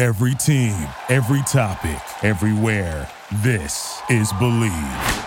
[0.00, 3.06] Every team, every topic, everywhere.
[3.42, 5.26] This is Believe.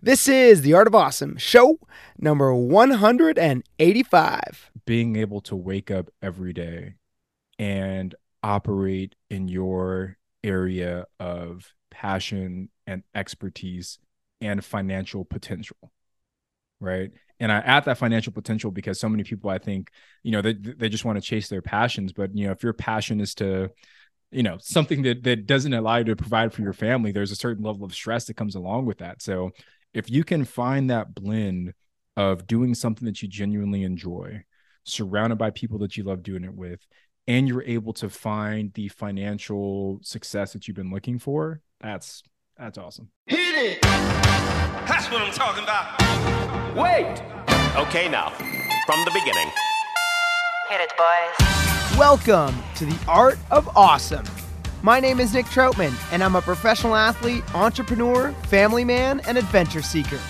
[0.00, 1.78] This is the Art of Awesome show
[2.16, 4.70] number 185.
[4.86, 6.94] Being able to wake up every day
[7.58, 13.98] and operate in your area of passion and expertise
[14.40, 15.92] and financial potential
[16.80, 19.90] right and i add that financial potential because so many people i think
[20.22, 22.12] you know they, they just want to chase their passions.
[22.12, 23.70] But you know if your passion is to
[24.32, 27.36] you know something that that doesn't allow you to provide for your family there's a
[27.36, 29.22] certain level of stress that comes along with that.
[29.22, 29.52] So
[29.94, 31.74] if you can find that blend
[32.16, 34.44] of doing something that you genuinely enjoy
[34.84, 36.84] surrounded by people that you love doing it with
[37.28, 42.22] and you're able to find the financial success that you've been looking for that's
[42.58, 43.10] that's awesome
[43.56, 43.80] it!
[43.80, 45.98] That's what I'm talking about.
[46.76, 47.22] Wait!
[47.76, 48.30] Okay, now,
[48.86, 49.50] from the beginning.
[50.68, 51.98] Hit it, boys.
[51.98, 54.26] Welcome to the Art of Awesome.
[54.82, 59.82] My name is Nick Troutman, and I'm a professional athlete, entrepreneur, family man, and adventure
[59.82, 60.20] seeker.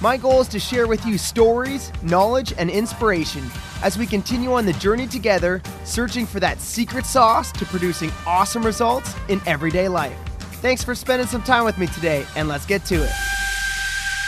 [0.00, 3.44] My goal is to share with you stories, knowledge, and inspiration
[3.82, 8.64] as we continue on the journey together, searching for that secret sauce to producing awesome
[8.64, 10.33] results in everyday life.
[10.64, 13.10] Thanks for spending some time with me today, and let's get to it.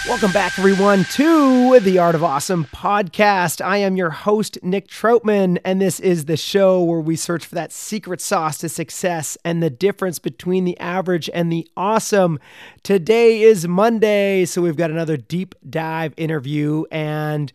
[0.06, 3.64] Welcome back, everyone, to the Art of Awesome podcast.
[3.64, 7.54] I am your host, Nick Troutman, and this is the show where we search for
[7.54, 12.38] that secret sauce to success and the difference between the average and the awesome.
[12.82, 17.50] Today is Monday, so we've got another deep dive interview, and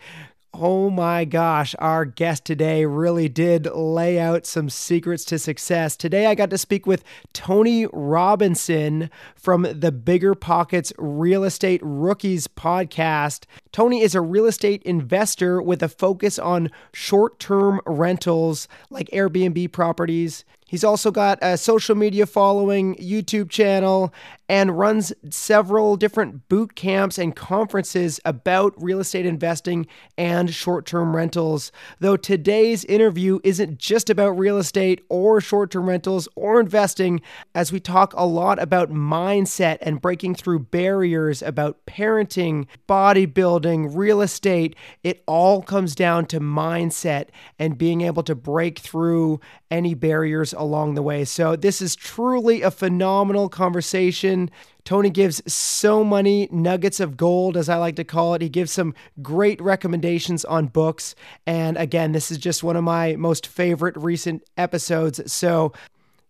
[0.53, 5.95] Oh my gosh, our guest today really did lay out some secrets to success.
[5.95, 12.49] Today, I got to speak with Tony Robinson from the Bigger Pockets Real Estate Rookies
[12.49, 13.45] podcast.
[13.71, 19.71] Tony is a real estate investor with a focus on short term rentals like Airbnb
[19.71, 20.43] properties.
[20.71, 24.13] He's also got a social media following, YouTube channel,
[24.47, 29.85] and runs several different boot camps and conferences about real estate investing
[30.17, 31.73] and short term rentals.
[31.99, 37.19] Though today's interview isn't just about real estate or short term rentals or investing,
[37.53, 44.21] as we talk a lot about mindset and breaking through barriers about parenting, bodybuilding, real
[44.21, 47.27] estate, it all comes down to mindset
[47.59, 49.39] and being able to break through
[49.69, 51.23] any barriers along the way.
[51.25, 54.49] So, this is truly a phenomenal conversation.
[54.83, 58.41] Tony gives so many nuggets of gold, as I like to call it.
[58.41, 61.15] He gives some great recommendations on books.
[61.45, 65.31] And again, this is just one of my most favorite recent episodes.
[65.31, 65.73] So,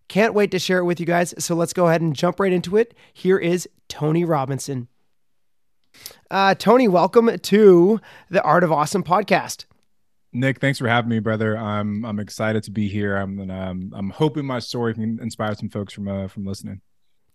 [0.08, 1.34] can't wait to share it with you guys.
[1.38, 2.94] So, let's go ahead and jump right into it.
[3.12, 4.88] Here is Tony Robinson.
[6.30, 9.66] Uh, Tony, welcome to the Art of Awesome podcast.
[10.32, 11.56] Nick, thanks for having me, brother.
[11.58, 13.16] I'm I'm excited to be here.
[13.16, 16.80] I'm um, I'm hoping my story can inspire some folks from uh, from listening.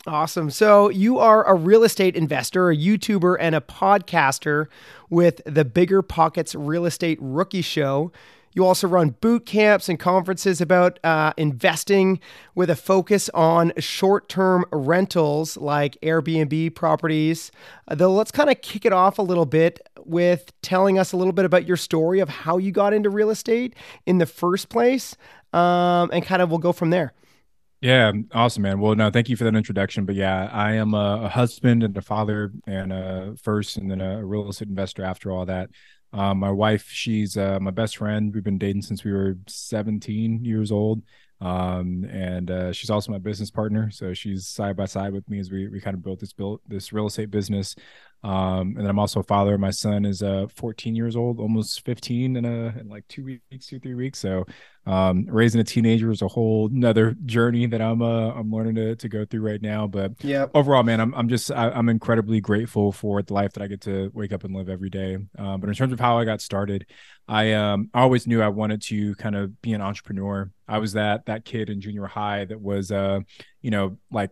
[0.07, 0.50] Awesome.
[0.50, 4.68] So you are a real estate investor, a YouTuber, and a podcaster
[5.09, 8.12] with the Bigger Pockets Real Estate Rookie Show.
[8.57, 12.19] You also run boot camps and conferences about uh, investing
[12.56, 17.51] with a focus on short term rentals like Airbnb properties.
[17.88, 21.33] Though, let's kind of kick it off a little bit with telling us a little
[21.33, 23.75] bit about your story of how you got into real estate
[24.07, 25.15] in the first place.
[25.53, 27.13] Um, and kind of we'll go from there.
[27.80, 28.80] Yeah, awesome, man.
[28.80, 30.06] Well, no, thank you for that introduction.
[30.06, 34.01] But yeah, I am a, a husband and a father, and a first, and then
[34.01, 35.69] a real estate investor after all that.
[36.13, 38.33] Um, my wife, she's uh, my best friend.
[38.33, 41.01] We've been dating since we were 17 years old.
[41.39, 45.39] Um, and uh, she's also my business partner, so she's side by side with me
[45.39, 47.75] as we we kind of built this built this real estate business.
[48.24, 49.58] Um, and then I'm also a father.
[49.58, 53.68] My son is uh 14 years old, almost 15 in a in like two weeks,
[53.68, 54.19] two three weeks.
[54.19, 54.46] So
[54.88, 58.96] um, raising a teenager is a whole another journey that I'm uh I'm learning to
[58.96, 59.86] to go through right now.
[59.86, 63.64] But yeah, overall, man, I'm I'm just I, am incredibly grateful for the life that
[63.64, 65.18] I get to wake up and live every day.
[65.38, 66.86] Um, but in terms of how I got started,
[67.28, 70.52] I um I always knew I wanted to kind of be an entrepreneur.
[70.68, 73.20] I was that that kid in junior high that was uh
[73.62, 74.31] you know like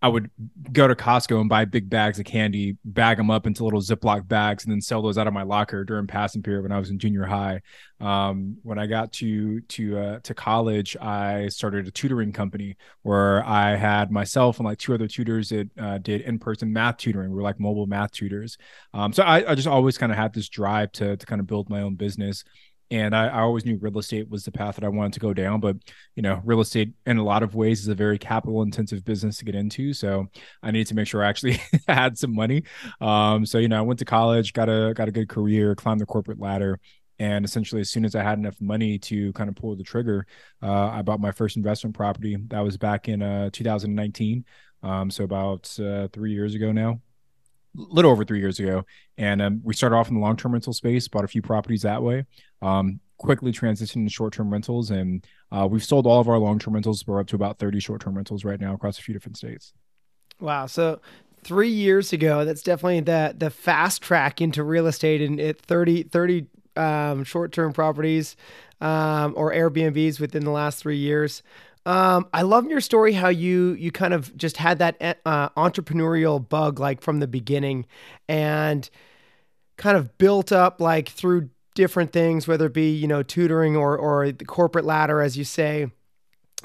[0.00, 0.30] I would
[0.72, 4.28] go to Costco and buy big bags of candy, bag them up into little Ziploc
[4.28, 6.90] bags, and then sell those out of my locker during passing period when I was
[6.90, 7.62] in junior high.
[8.00, 13.44] Um, when I got to to uh, to college, I started a tutoring company where
[13.44, 17.30] I had myself and like two other tutors that uh, did in person math tutoring.
[17.30, 18.56] We were like mobile math tutors.
[18.94, 21.48] Um, so I, I just always kind of had this drive to to kind of
[21.48, 22.44] build my own business
[22.90, 25.34] and I, I, always knew real estate was the path that I wanted to go
[25.34, 25.60] down.
[25.60, 25.76] But
[26.14, 29.38] you know, real estate in a lot of ways is a very capital intensive business
[29.38, 29.92] to get into.
[29.92, 30.26] So
[30.62, 32.64] I needed to make sure I actually had some money.
[33.00, 36.00] Um, so you know, I went to college, got a got a good career, climbed
[36.00, 36.80] the corporate ladder.
[37.20, 40.24] And essentially, as soon as I had enough money to kind of pull the trigger,
[40.62, 42.36] uh, I bought my first investment property.
[42.46, 44.44] That was back in uh, 2019,
[44.84, 47.00] um, so about uh, three years ago now
[47.78, 48.84] little over three years ago.
[49.16, 51.82] And um, we started off in the long term rental space, bought a few properties
[51.82, 52.24] that way.
[52.62, 56.58] Um, quickly transitioned to short term rentals, and uh, we've sold all of our long
[56.58, 57.06] term rentals.
[57.06, 59.72] We're up to about 30 short term rentals right now across a few different states.
[60.40, 60.66] Wow.
[60.66, 61.00] So
[61.42, 66.04] three years ago, that's definitely the the fast track into real estate and at 30,
[66.04, 66.46] 30
[66.76, 68.36] um, short term properties
[68.80, 71.42] um, or Airbnbs within the last three years.
[71.88, 76.46] Um, I love your story how you you kind of just had that uh, entrepreneurial
[76.46, 77.86] bug like from the beginning,
[78.28, 78.88] and
[79.78, 83.96] kind of built up like through different things, whether it be you know tutoring or
[83.96, 85.90] or the corporate ladder, as you say,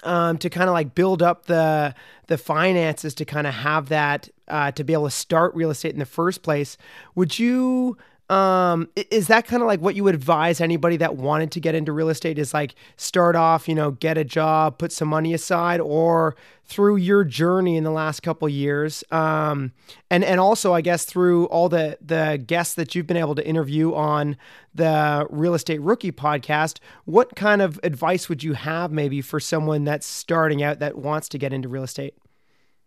[0.04, 1.96] um, to kind of like build up the
[2.28, 5.94] the finances to kind of have that uh, to be able to start real estate
[5.94, 6.78] in the first place.
[7.16, 7.96] Would you?
[8.30, 11.76] Um is that kind of like what you would advise anybody that wanted to get
[11.76, 15.34] into real estate is like start off you know get a job put some money
[15.34, 16.34] aside or
[16.64, 19.74] through your journey in the last couple years um
[20.10, 23.46] and and also i guess through all the the guests that you've been able to
[23.46, 24.38] interview on
[24.74, 29.84] the real estate rookie podcast what kind of advice would you have maybe for someone
[29.84, 32.16] that's starting out that wants to get into real estate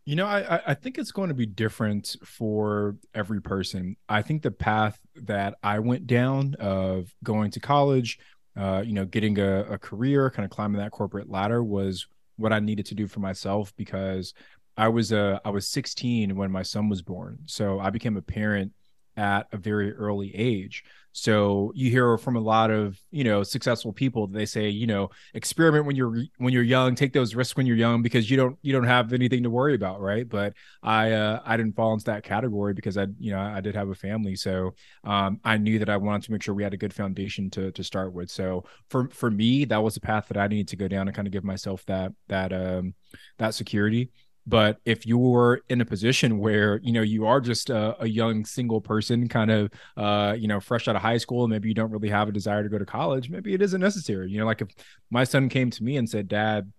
[0.07, 3.97] you know, I I think it's going to be different for every person.
[4.09, 8.21] I think the path that I went down of going to college,
[8.57, 12.07] uh, you know, getting a, a career, kind of climbing that corporate ladder was
[12.37, 14.33] what I needed to do for myself because
[14.77, 17.41] I was uh I was 16 when my son was born.
[17.47, 18.73] So I became a parent
[19.17, 20.85] at a very early age.
[21.19, 24.27] So you hear from a lot of you know successful people.
[24.27, 27.65] That they say you know experiment when you're when you're young, take those risks when
[27.65, 30.29] you're young because you don't you don't have anything to worry about, right?
[30.29, 30.53] But
[30.83, 33.89] I uh, I didn't fall into that category because I you know I did have
[33.89, 34.75] a family, so
[35.05, 37.73] um, I knew that I wanted to make sure we had a good foundation to
[37.73, 38.31] to start with.
[38.31, 41.17] So for for me, that was the path that I needed to go down and
[41.17, 42.93] kind of give myself that that um
[43.39, 44.11] that security
[44.47, 48.09] but if you were in a position where you know you are just a, a
[48.09, 51.75] young single person kind of uh, you know fresh out of high school maybe you
[51.75, 54.31] don't really have a desire to go to college maybe it isn't necessary.
[54.31, 54.69] You know like if
[55.11, 56.71] my son came to me and said dad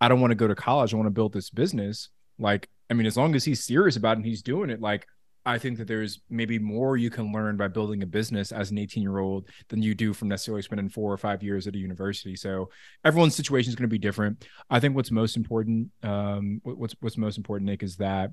[0.00, 0.94] i don't want to go to college.
[0.94, 4.12] I want to build this business like i mean as long as he's serious about
[4.12, 5.06] it and he's doing it like
[5.48, 8.76] I think that there's maybe more you can learn by building a business as an
[8.76, 11.78] 18 year old than you do from necessarily spending four or five years at a
[11.78, 12.36] university.
[12.36, 12.68] So
[13.02, 14.44] everyone's situation is going to be different.
[14.68, 18.32] I think what's most important, um, what's what's most important, Nick, is that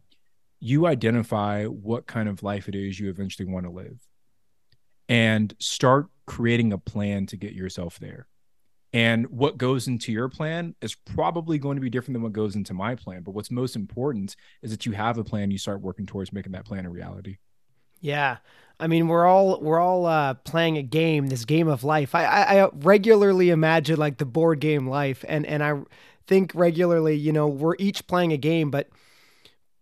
[0.59, 3.97] you identify what kind of life it is you eventually want to live,
[5.07, 8.27] and start creating a plan to get yourself there.
[8.95, 12.55] And what goes into your plan is probably going to be different than what goes
[12.55, 13.23] into my plan.
[13.23, 16.53] But what's most important is that you have a plan, you start working towards making
[16.53, 17.35] that plan a reality.
[17.99, 18.37] Yeah.
[18.79, 22.15] I mean, we're all we're all uh, playing a game, this game of life.
[22.15, 25.81] I, I, I regularly imagine like the board game life, and and I
[26.25, 28.87] think regularly, you know, we're each playing a game, but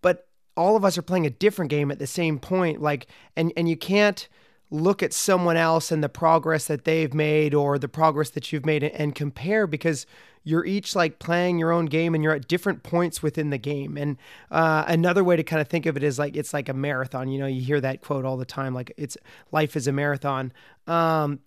[0.02, 0.28] but
[0.58, 2.82] all of us are playing a different game at the same point.
[2.82, 3.06] Like,
[3.36, 4.28] and and you can't
[4.74, 8.66] look at someone else and the progress that they've made or the progress that you've
[8.66, 10.08] made and compare because
[10.44, 13.98] you're each like playing your own game and you're at different points within the game.
[13.98, 14.18] And
[14.50, 17.30] uh, another way to kind of think of it is like it's like a marathon.
[17.30, 19.16] You know, you hear that quote all the time, like it's
[19.52, 20.52] life is a marathon.
[20.88, 21.40] Um,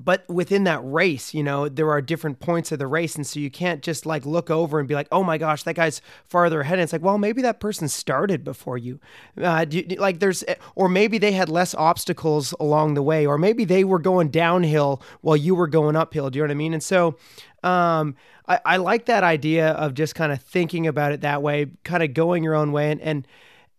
[0.00, 3.16] but within that race, you know, there are different points of the race.
[3.16, 5.74] And so you can't just like look over and be like, oh my gosh, that
[5.74, 6.78] guy's farther ahead.
[6.78, 9.00] And it's like, well, maybe that person started before you.
[9.40, 13.64] Uh, do, like there's, or maybe they had less obstacles along the way, or maybe
[13.64, 16.30] they were going downhill while you were going uphill.
[16.30, 16.74] Do you know what I mean?
[16.74, 17.16] And so,
[17.62, 18.14] um,
[18.46, 22.02] I, I like that idea of just kind of thinking about it that way, kind
[22.02, 22.92] of going your own way.
[22.92, 23.28] And, and,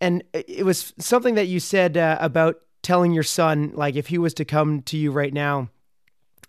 [0.02, 4.18] and it was something that you said uh, about telling your son, like if he
[4.18, 5.70] was to come to you right now,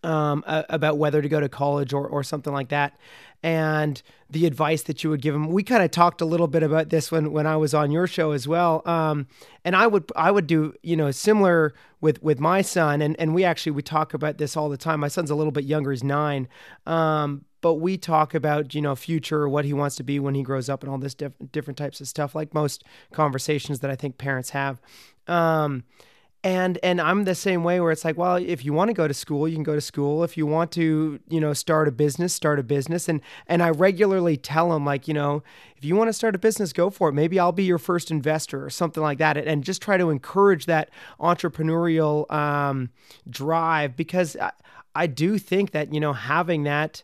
[0.02, 2.94] um, about whether to go to college or, or something like that
[3.42, 5.48] and the advice that you would give him.
[5.48, 8.06] We kind of talked a little bit about this when, when I was on your
[8.06, 8.82] show as well.
[8.86, 9.28] Um,
[9.64, 13.00] and I would, I would do, you know, similar with, with my son.
[13.00, 15.00] And, and we actually, we talk about this all the time.
[15.00, 15.90] My son's a little bit younger.
[15.90, 16.48] He's nine.
[16.86, 20.42] Um, but we talk about, you know, future, what he wants to be when he
[20.42, 23.96] grows up and all this diff- different types of stuff, like most conversations that I
[23.96, 24.80] think parents have.
[25.26, 25.84] Um,
[26.42, 29.06] and and I'm the same way where it's like, well, if you want to go
[29.06, 30.24] to school, you can go to school.
[30.24, 33.08] If you want to, you know, start a business, start a business.
[33.08, 35.42] And and I regularly tell them like, you know,
[35.76, 37.12] if you want to start a business, go for it.
[37.12, 39.36] Maybe I'll be your first investor or something like that.
[39.36, 40.88] And just try to encourage that
[41.20, 42.88] entrepreneurial um,
[43.28, 44.52] drive because I,
[44.94, 47.02] I do think that you know having that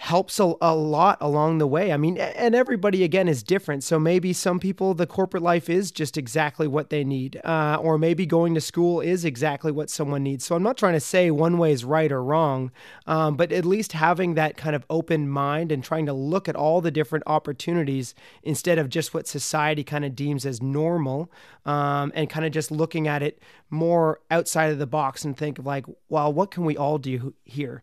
[0.00, 1.92] helps a, a lot along the way.
[1.92, 3.82] I mean, and everybody again is different.
[3.82, 7.98] So maybe some people, the corporate life is just exactly what they need, uh, or
[7.98, 10.44] maybe going to school is exactly what someone needs.
[10.44, 12.70] So I'm not trying to say one way is right or wrong,
[13.08, 16.54] um, but at least having that kind of open mind and trying to look at
[16.54, 18.14] all the different opportunities
[18.44, 21.28] instead of just what society kind of deems as normal,
[21.66, 25.58] um, and kind of just looking at it more outside of the box and think
[25.58, 27.82] of like, well, what can we all do here?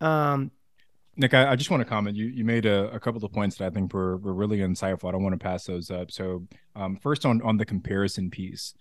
[0.00, 0.52] Um,
[1.18, 2.16] Nick, I, I, just want to comment.
[2.16, 5.08] You you made a, a, couple of points that I think were, were really insightful.
[5.08, 6.12] I don't want to pass those up.
[6.12, 6.46] So,
[6.76, 8.72] um, first on on the comparison piece,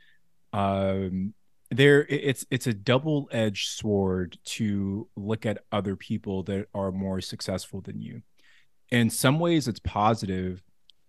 [0.53, 1.33] um,
[1.71, 7.21] there it's it's a double edged sword to look at other people that are more
[7.21, 8.21] successful than you.
[8.91, 10.61] In some ways, it's positive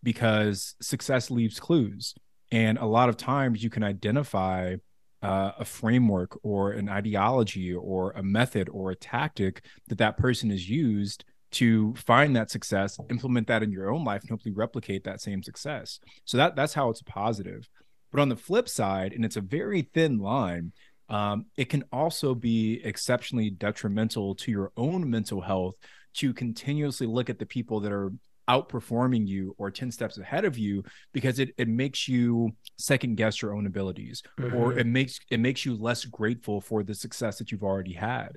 [0.02, 2.14] because success leaves clues,
[2.50, 4.76] and a lot of times you can identify
[5.22, 10.50] uh, a framework or an ideology or a method or a tactic that that person
[10.50, 15.04] has used to find that success implement that in your own life and hopefully replicate
[15.04, 15.98] that same success.
[16.24, 17.68] So that that's how it's positive.
[18.12, 20.72] But on the flip side and it's a very thin line
[21.08, 25.74] um, it can also be exceptionally detrimental to your own mental health
[26.14, 28.12] to continuously look at the people that are
[28.48, 33.42] outperforming you or 10 steps ahead of you because it, it makes you second guess
[33.42, 34.56] your own abilities mm-hmm.
[34.56, 38.30] or it makes it makes you less grateful for the success that you've already had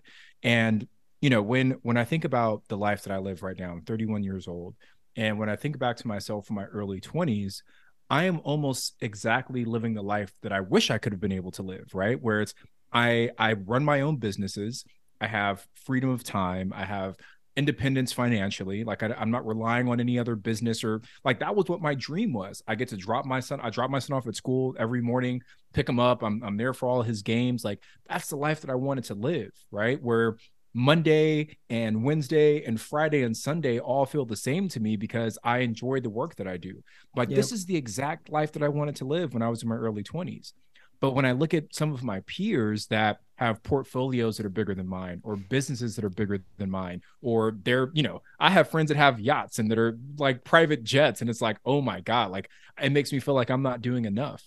[0.43, 0.87] and
[1.21, 3.81] you know when when i think about the life that i live right now i'm
[3.81, 4.75] 31 years old
[5.15, 7.61] and when i think back to myself in my early 20s
[8.09, 11.51] i am almost exactly living the life that i wish i could have been able
[11.51, 12.53] to live right where it's
[12.91, 14.83] i i run my own businesses
[15.21, 16.73] I have freedom of time.
[16.75, 17.15] I have
[17.61, 18.83] independence financially.
[18.83, 21.93] Like I, am not relying on any other business or like that was what my
[21.93, 22.63] dream was.
[22.67, 25.43] I get to drop my son i drop my son off at school every morning
[25.73, 27.63] pick him up i'm, I'm there for all his games.
[27.63, 30.01] Like that's the life that i wanted to live right?
[30.01, 30.37] Where
[30.73, 35.57] monday and wednesday and friday and sunday all feel the same to me because i
[35.57, 36.81] enjoy the work that i do.
[37.15, 37.35] Like yep.
[37.35, 39.75] this is the exact life that i wanted to live when i was in my
[39.75, 40.53] early 20s
[41.01, 44.75] but when I look at some of my peers that have portfolios that are bigger
[44.75, 48.69] than mine or businesses that are bigger than mine, or they're, you know, I have
[48.69, 51.19] friends that have yachts and that are like private jets.
[51.19, 54.05] And it's like, oh my God, like it makes me feel like I'm not doing
[54.05, 54.43] enough.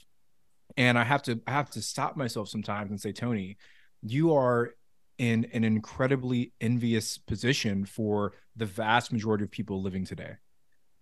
[0.76, 3.56] And I have to I have to stop myself sometimes and say, Tony,
[4.02, 4.74] you are
[5.18, 10.34] in an incredibly envious position for the vast majority of people living today.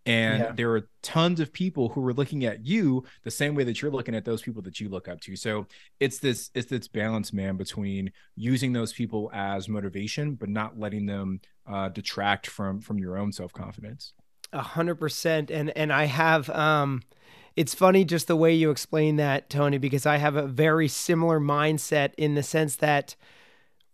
[0.04, 0.52] And yeah.
[0.52, 3.90] there are tons of people who are looking at you the same way that you're
[3.90, 5.37] looking at those people that you look up to.
[5.37, 5.66] So
[6.00, 11.06] it's this it's this balance, man, between using those people as motivation, but not letting
[11.06, 14.12] them uh, detract from from your own self confidence.
[14.52, 15.50] A hundred percent.
[15.50, 17.02] And and I have um
[17.54, 21.38] it's funny just the way you explain that, Tony, because I have a very similar
[21.38, 23.14] mindset in the sense that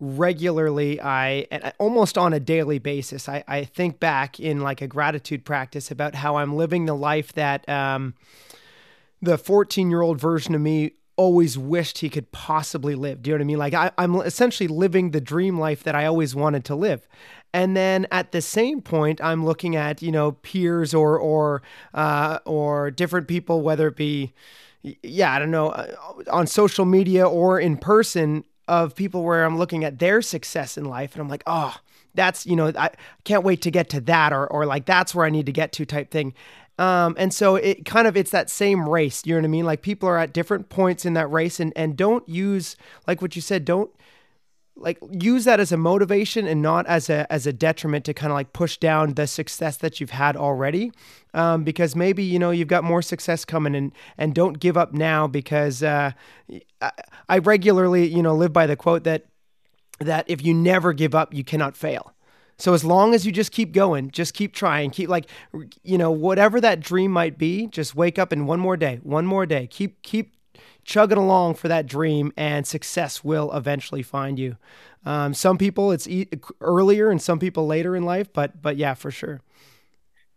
[0.01, 1.47] regularly I
[1.79, 6.15] almost on a daily basis I, I think back in like a gratitude practice about
[6.15, 8.15] how I'm living the life that um,
[9.21, 13.21] the 14 year old version of me always wished he could possibly live.
[13.23, 13.59] Do you know what I mean?
[13.59, 17.09] Like I, I'm essentially living the dream life that I always wanted to live.
[17.53, 21.63] And then at the same point, I'm looking at you know peers or or
[21.93, 24.33] uh, or different people, whether it be
[25.03, 25.95] yeah, I don't know, uh,
[26.31, 30.85] on social media or in person, of people where I'm looking at their success in
[30.85, 31.75] life and I'm like, oh,
[32.15, 32.91] that's, you know, I
[33.25, 35.73] can't wait to get to that or, or like that's where I need to get
[35.73, 36.35] to type thing.
[36.79, 39.65] Um, and so it kind of it's that same race, you know what I mean?
[39.65, 43.35] Like people are at different points in that race and and don't use like what
[43.35, 43.91] you said, don't
[44.77, 48.31] like use that as a motivation and not as a as a detriment to kind
[48.31, 50.93] of like push down the success that you've had already
[51.39, 54.93] um, because maybe you know you've got more success coming and and don't give up
[54.93, 56.13] now because uh,
[56.81, 56.91] I,
[57.29, 59.27] I regularly you know live by the quote that
[60.01, 62.15] that if you never give up you cannot fail
[62.59, 65.31] so as long as you just keep going, just keep trying, keep like
[65.85, 69.27] you know whatever that dream might be, just wake up in one more day, one
[69.27, 69.69] more day.
[69.69, 70.35] Keep keep
[70.85, 74.57] chugging along for that dream, and success will eventually find you.
[75.07, 76.29] Um, some people it's e-
[76.61, 79.41] earlier, and some people later in life, but but yeah, for sure.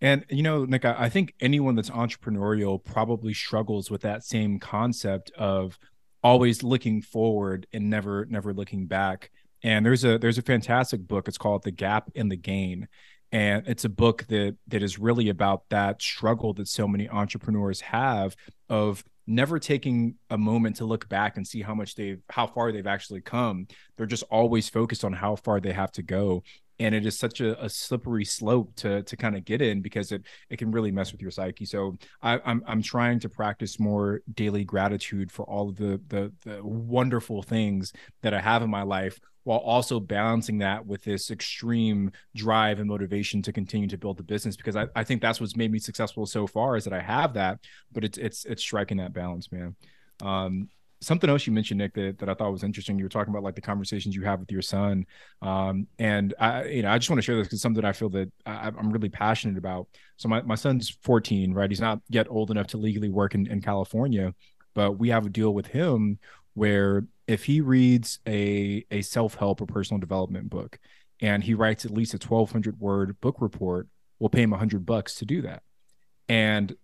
[0.02, 5.32] And you know, Nick, I think anyone that's entrepreneurial probably struggles with that same concept
[5.38, 5.78] of
[6.24, 9.32] always looking forward and never never looking back.
[9.64, 11.28] And there's a there's a fantastic book.
[11.28, 12.88] It's called The Gap and the Gain.
[13.32, 17.82] And it's a book that that is really about that struggle that so many entrepreneurs
[17.82, 18.36] have
[18.70, 22.72] of never taking a moment to look back and see how much they've how far
[22.72, 26.44] they've actually come they're just always focused on how far they have to go
[26.82, 30.12] and it is such a, a slippery slope to to kind of get in because
[30.12, 33.30] it it can really mess with your psyche so I, am I'm, I'm trying to
[33.30, 38.62] practice more daily gratitude for all of the, the the wonderful things that i have
[38.62, 43.88] in my life while also balancing that with this extreme drive and motivation to continue
[43.88, 46.76] to build the business because I, I think that's what's made me successful so far
[46.76, 47.60] is that I have that,
[47.92, 49.76] but it's it's it's striking that balance, man.
[50.22, 50.70] Um,
[51.02, 52.98] something else you mentioned, Nick, that, that I thought was interesting.
[52.98, 55.06] You were talking about like the conversations you have with your son.
[55.42, 58.10] Um, and I, you know, I just want to share this because something I feel
[58.10, 59.88] that I, am really passionate about.
[60.18, 61.70] So my, my son's 14, right?
[61.70, 64.34] He's not yet old enough to legally work in, in California,
[64.76, 66.20] but we have a deal with him
[66.54, 70.80] where if he reads a a self-help or personal development book
[71.22, 73.88] and he writes at least a 1200 word book report
[74.20, 75.64] we'll pay him 100 bucks to do that
[76.28, 76.76] and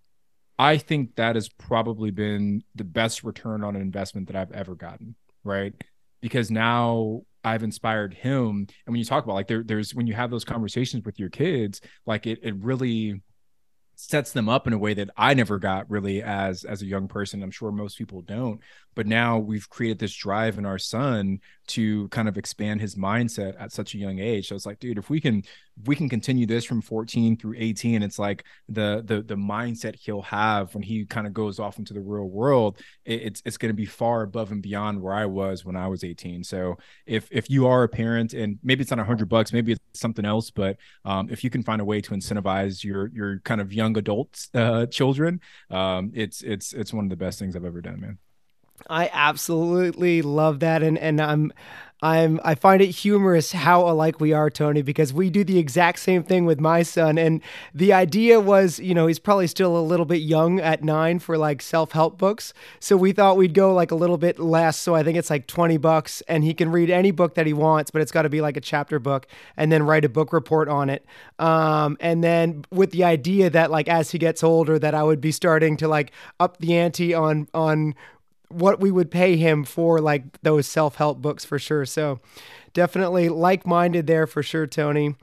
[0.57, 4.75] i think that has probably been the best return on an investment that i've ever
[4.75, 5.73] gotten right
[6.21, 8.67] because now I've inspired him.
[8.85, 11.29] And when you talk about like there, there's when you have those conversations with your
[11.29, 13.21] kids, like it, it really
[13.95, 17.07] sets them up in a way that I never got really as as a young
[17.07, 17.41] person.
[17.41, 18.59] I'm sure most people don't.
[18.95, 23.55] But now we've created this drive in our son to kind of expand his mindset
[23.59, 24.47] at such a young age.
[24.47, 25.43] So it's like, dude, if we can
[25.79, 29.95] if we can continue this from 14 through 18, it's like the the the mindset
[29.95, 33.57] he'll have when he kind of goes off into the real world, it, it's it's
[33.57, 36.43] going to be far above and beyond where I was when I was 18.
[36.43, 39.74] So if if you are a parent and maybe it's not a hundred bucks, maybe
[39.74, 43.39] it's something else, but um, if you can find a way to incentivize your your
[43.39, 47.55] kind of young adult uh, children, um, it's it's it's one of the best things
[47.55, 48.18] I've ever done, man.
[48.90, 51.53] I absolutely love that, and and I'm.
[52.03, 55.98] I'm I find it humorous how alike we are, Tony, because we do the exact
[55.98, 57.18] same thing with my son.
[57.18, 57.42] And
[57.74, 61.40] the idea was, you know, he's probably still a little bit young at nine for
[61.40, 62.53] like self-help books.
[62.79, 64.77] So we thought we'd go like a little bit less.
[64.77, 67.53] So I think it's like 20 bucks and he can read any book that he
[67.53, 70.33] wants, but it's got to be like a chapter book and then write a book
[70.33, 71.03] report on it.
[71.40, 75.20] Um, and then with the idea that like as he gets older, that I would
[75.20, 77.96] be starting to like up the ante on on
[78.50, 81.86] what we would pay him for like those self-help books for sure.
[81.86, 82.20] So
[82.74, 85.16] definitely like-minded there for sure, Tony.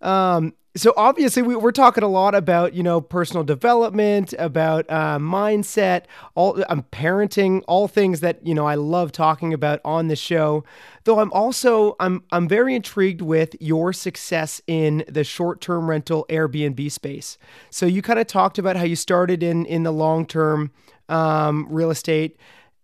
[0.00, 5.18] Um, so obviously we, are talking a lot about you know personal development about uh,
[5.18, 10.14] mindset all um, parenting all things that you know i love talking about on the
[10.14, 10.62] show
[11.04, 16.90] though i'm also i'm i'm very intrigued with your success in the short-term rental airbnb
[16.90, 17.36] space
[17.70, 20.70] so you kind of talked about how you started in in the long-term
[21.08, 22.36] um, real estate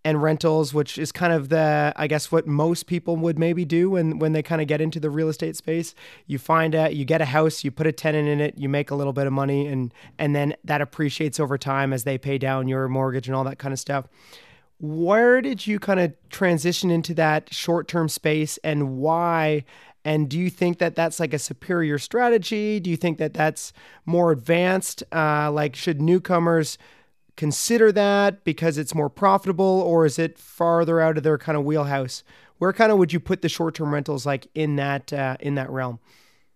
[0.06, 3.90] and rentals, which is kind of the, I guess, what most people would maybe do
[3.90, 5.96] when, when they kind of get into the real estate space.
[6.28, 8.92] You find a, you get a house, you put a tenant in it, you make
[8.92, 12.38] a little bit of money, and and then that appreciates over time as they pay
[12.38, 14.06] down your mortgage and all that kind of stuff.
[14.78, 19.64] Where did you kind of transition into that short term space, and why?
[20.04, 22.78] And do you think that that's like a superior strategy?
[22.78, 23.72] Do you think that that's
[24.04, 25.02] more advanced?
[25.12, 26.78] Uh, like, should newcomers
[27.36, 31.64] consider that because it's more profitable, or is it farther out of their kind of
[31.64, 32.22] wheelhouse?
[32.58, 35.70] Where kind of would you put the short-term rentals like in that uh, in that
[35.70, 36.00] realm?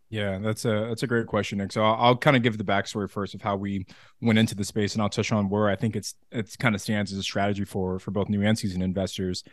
[0.08, 1.70] Yeah, that's a that's a great question, Nick.
[1.70, 3.86] So I'll, I'll, kind of give the backstory first of how we
[4.20, 6.80] went into the space, and I'll touch on where I think it's it's kind of
[6.80, 9.44] stands as a strategy for for both new and investors.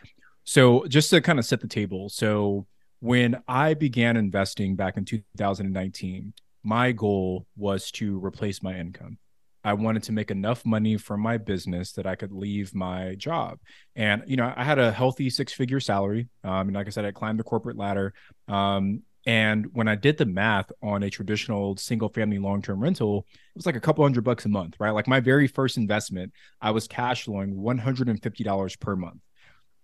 [0.45, 2.65] So just to kind of set the table, so
[2.99, 9.19] when I began investing back in 2019, my goal was to replace my income.
[9.67, 13.59] I wanted to make enough money from my business that I could leave my job.
[13.97, 16.29] And, you know, I had a healthy six figure salary.
[16.45, 18.13] Um, and like I said, I climbed the corporate ladder.
[18.47, 23.25] Um, and when I did the math on a traditional single family long term rental,
[23.29, 24.91] it was like a couple hundred bucks a month, right?
[24.91, 29.19] Like my very first investment, I was cash flowing $150 per month.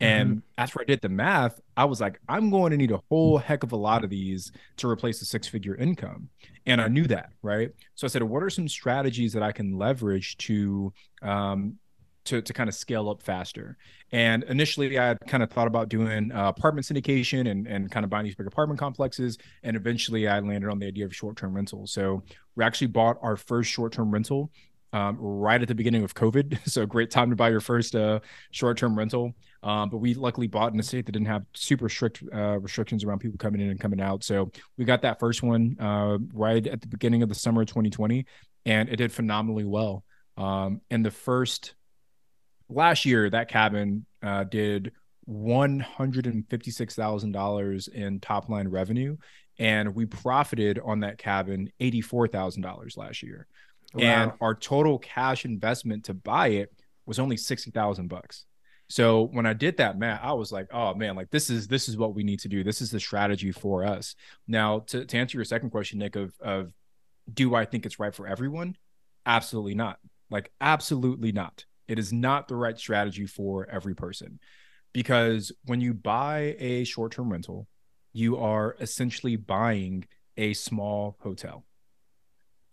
[0.04, 0.40] And Mm-hmm.
[0.58, 3.64] after I did the math, I was like, I'm going to need a whole heck
[3.64, 6.30] of a lot of these to replace a six figure income.
[6.66, 7.72] And I knew that, right?
[7.96, 11.78] So I said, what are some strategies that I can leverage to um,
[12.26, 13.78] to to kind of scale up faster.
[14.12, 18.04] And initially, I had kind of thought about doing uh, apartment syndication and and kind
[18.04, 19.38] of buying these big apartment complexes.
[19.64, 21.86] And eventually, I landed on the idea of short term rental.
[21.88, 22.24] So
[22.56, 24.52] we actually bought our first short term rental.
[24.94, 28.20] Um, right at the beginning of COVID, so great time to buy your first uh,
[28.52, 29.34] short-term rental.
[29.64, 33.04] Um, but we luckily bought in a state that didn't have super strict uh, restrictions
[33.04, 34.24] around people coming in and coming out.
[34.24, 37.68] So we got that first one uh, right at the beginning of the summer of
[37.68, 38.26] 2020,
[38.66, 40.04] and it did phenomenally well.
[40.36, 41.76] Um, in the first
[42.68, 44.92] last year, that cabin uh, did
[45.26, 49.16] one hundred and fifty-six thousand dollars in top line revenue,
[49.58, 53.48] and we profited on that cabin eighty-four thousand dollars last year.
[53.98, 56.74] And our total cash investment to buy it
[57.06, 58.46] was only sixty thousand bucks.
[58.90, 61.90] So when I did that math, I was like, oh man, like this is this
[61.90, 62.64] is what we need to do.
[62.64, 64.16] This is the strategy for us.
[64.48, 66.74] Now, to, to answer your second question, Nick, of of
[67.32, 68.76] do I think it's right for everyone?
[69.26, 70.00] Absolutely not.
[70.30, 71.66] Like, absolutely not.
[71.88, 74.40] It is not the right strategy for every person.
[74.92, 77.68] Because when you buy a short-term rental,
[78.12, 80.06] you are essentially buying
[80.38, 81.66] a small hotel.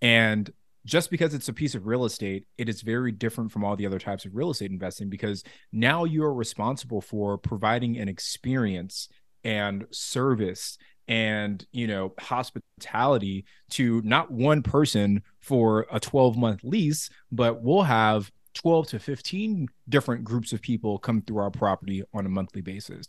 [0.03, 0.53] And
[0.87, 3.87] just because it's a piece of real estate, it is very different from all the
[3.87, 9.09] other types of real estate investing because now you are responsible for providing an experience
[9.45, 17.09] and service and you know hospitality to not one person for a 12 month lease
[17.33, 22.27] but we'll have 12 to 15 different groups of people come through our property on
[22.27, 23.07] a monthly basis.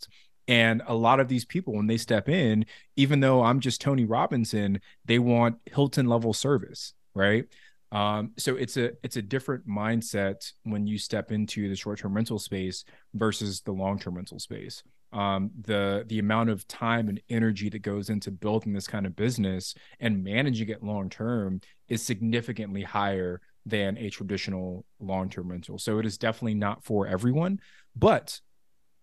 [0.48, 4.04] And a lot of these people when they step in even though i'm just tony
[4.04, 7.44] robinson they want hilton level service right
[7.92, 12.38] um, so it's a it's a different mindset when you step into the short-term rental
[12.38, 17.82] space versus the long-term rental space um, the the amount of time and energy that
[17.82, 23.40] goes into building this kind of business and managing it long term is significantly higher
[23.66, 25.78] than a traditional long term rental.
[25.78, 27.60] So it is definitely not for everyone.
[27.94, 28.40] But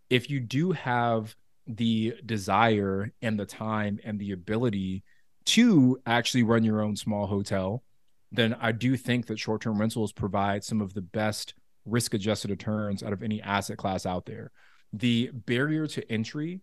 [0.09, 1.35] if you do have
[1.67, 5.03] the desire and the time and the ability
[5.45, 7.83] to actually run your own small hotel,
[8.31, 11.53] then I do think that short term rentals provide some of the best
[11.85, 14.51] risk adjusted returns out of any asset class out there
[14.93, 16.61] the barrier to entry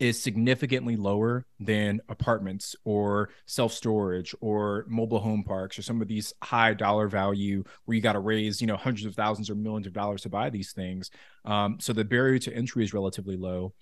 [0.00, 6.08] is significantly lower than apartments or self storage or mobile home parks or some of
[6.08, 9.54] these high dollar value where you got to raise you know hundreds of thousands or
[9.54, 11.10] millions of dollars to buy these things.
[11.44, 13.72] Um, so the barrier to entry is relatively low,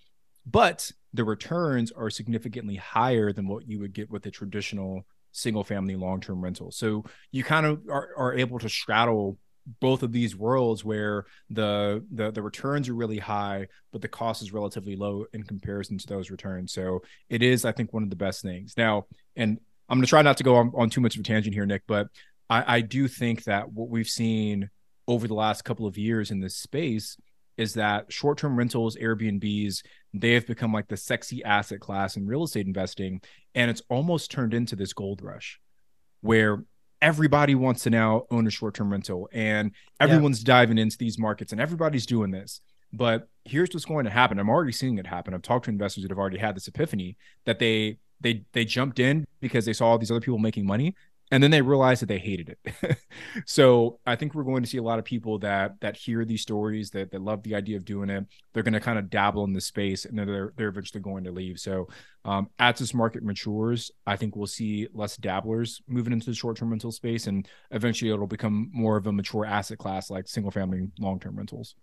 [0.44, 5.64] but the returns are significantly higher than what you would get with a traditional single
[5.64, 6.70] family long term rental.
[6.70, 9.38] So you kind of are, are able to straddle
[9.80, 14.42] both of these worlds where the, the the returns are really high but the cost
[14.42, 18.10] is relatively low in comparison to those returns so it is i think one of
[18.10, 21.00] the best things now and i'm going to try not to go on, on too
[21.00, 22.08] much of a tangent here nick but
[22.50, 24.68] I, I do think that what we've seen
[25.08, 27.16] over the last couple of years in this space
[27.62, 32.44] is that short-term rentals airbnbs they have become like the sexy asset class in real
[32.44, 33.20] estate investing
[33.54, 35.60] and it's almost turned into this gold rush
[36.20, 36.64] where
[37.02, 40.46] everybody wants to now own a short-term rental and everyone's yeah.
[40.46, 42.60] diving into these markets and everybody's doing this.
[42.92, 44.38] But here's what's going to happen.
[44.38, 45.34] I'm already seeing it happen.
[45.34, 49.00] I've talked to investors that have already had this epiphany that they they they jumped
[49.00, 50.94] in because they saw all these other people making money
[51.32, 52.98] and then they realized that they hated it.
[53.46, 56.42] so I think we're going to see a lot of people that that hear these
[56.42, 58.26] stories that that love the idea of doing it.
[58.52, 61.24] They're going to kind of dabble in the space, and then they're they're eventually going
[61.24, 61.58] to leave.
[61.58, 61.88] So
[62.26, 66.58] um, as this market matures, I think we'll see less dabblers moving into the short
[66.58, 70.50] term rental space, and eventually it'll become more of a mature asset class like single
[70.50, 71.74] family long term rentals.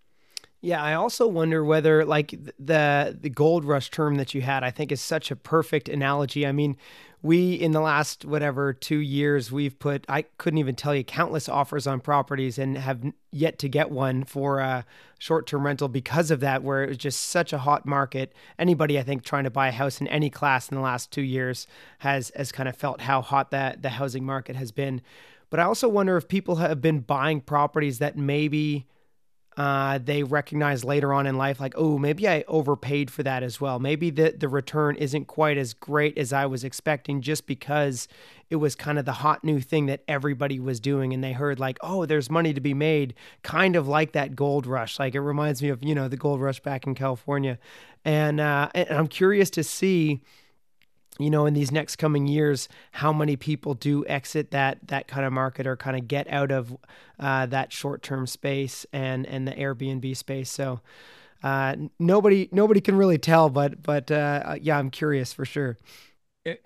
[0.62, 4.72] Yeah, I also wonder whether like the the gold rush term that you had, I
[4.72, 6.46] think is such a perfect analogy.
[6.46, 6.76] I mean,
[7.22, 11.48] we in the last whatever 2 years we've put I couldn't even tell you countless
[11.48, 14.86] offers on properties and have yet to get one for a
[15.18, 18.34] short-term rental because of that where it was just such a hot market.
[18.58, 21.22] Anybody I think trying to buy a house in any class in the last 2
[21.22, 21.68] years
[22.00, 25.02] has has kind of felt how hot that the housing market has been.
[25.50, 28.88] But I also wonder if people have been buying properties that maybe
[29.58, 33.60] uh, they recognize later on in life, like, oh, maybe I overpaid for that as
[33.60, 33.80] well.
[33.80, 38.08] Maybe the, the return isn't quite as great as I was expecting just because
[38.50, 41.14] it was kind of the hot new thing that everybody was doing.
[41.14, 44.66] And they heard, like, oh, there's money to be made, kind of like that gold
[44.66, 44.98] rush.
[44.98, 47.60] Like, it reminds me of, you know, the gold rush back in California.
[48.06, 50.22] And, uh, and I'm curious to see
[51.20, 55.26] you know in these next coming years how many people do exit that that kind
[55.26, 56.76] of market or kind of get out of
[57.20, 60.80] uh, that short term space and and the Airbnb space so
[61.44, 65.78] uh, nobody nobody can really tell, but but uh, yeah, I'm curious for sure.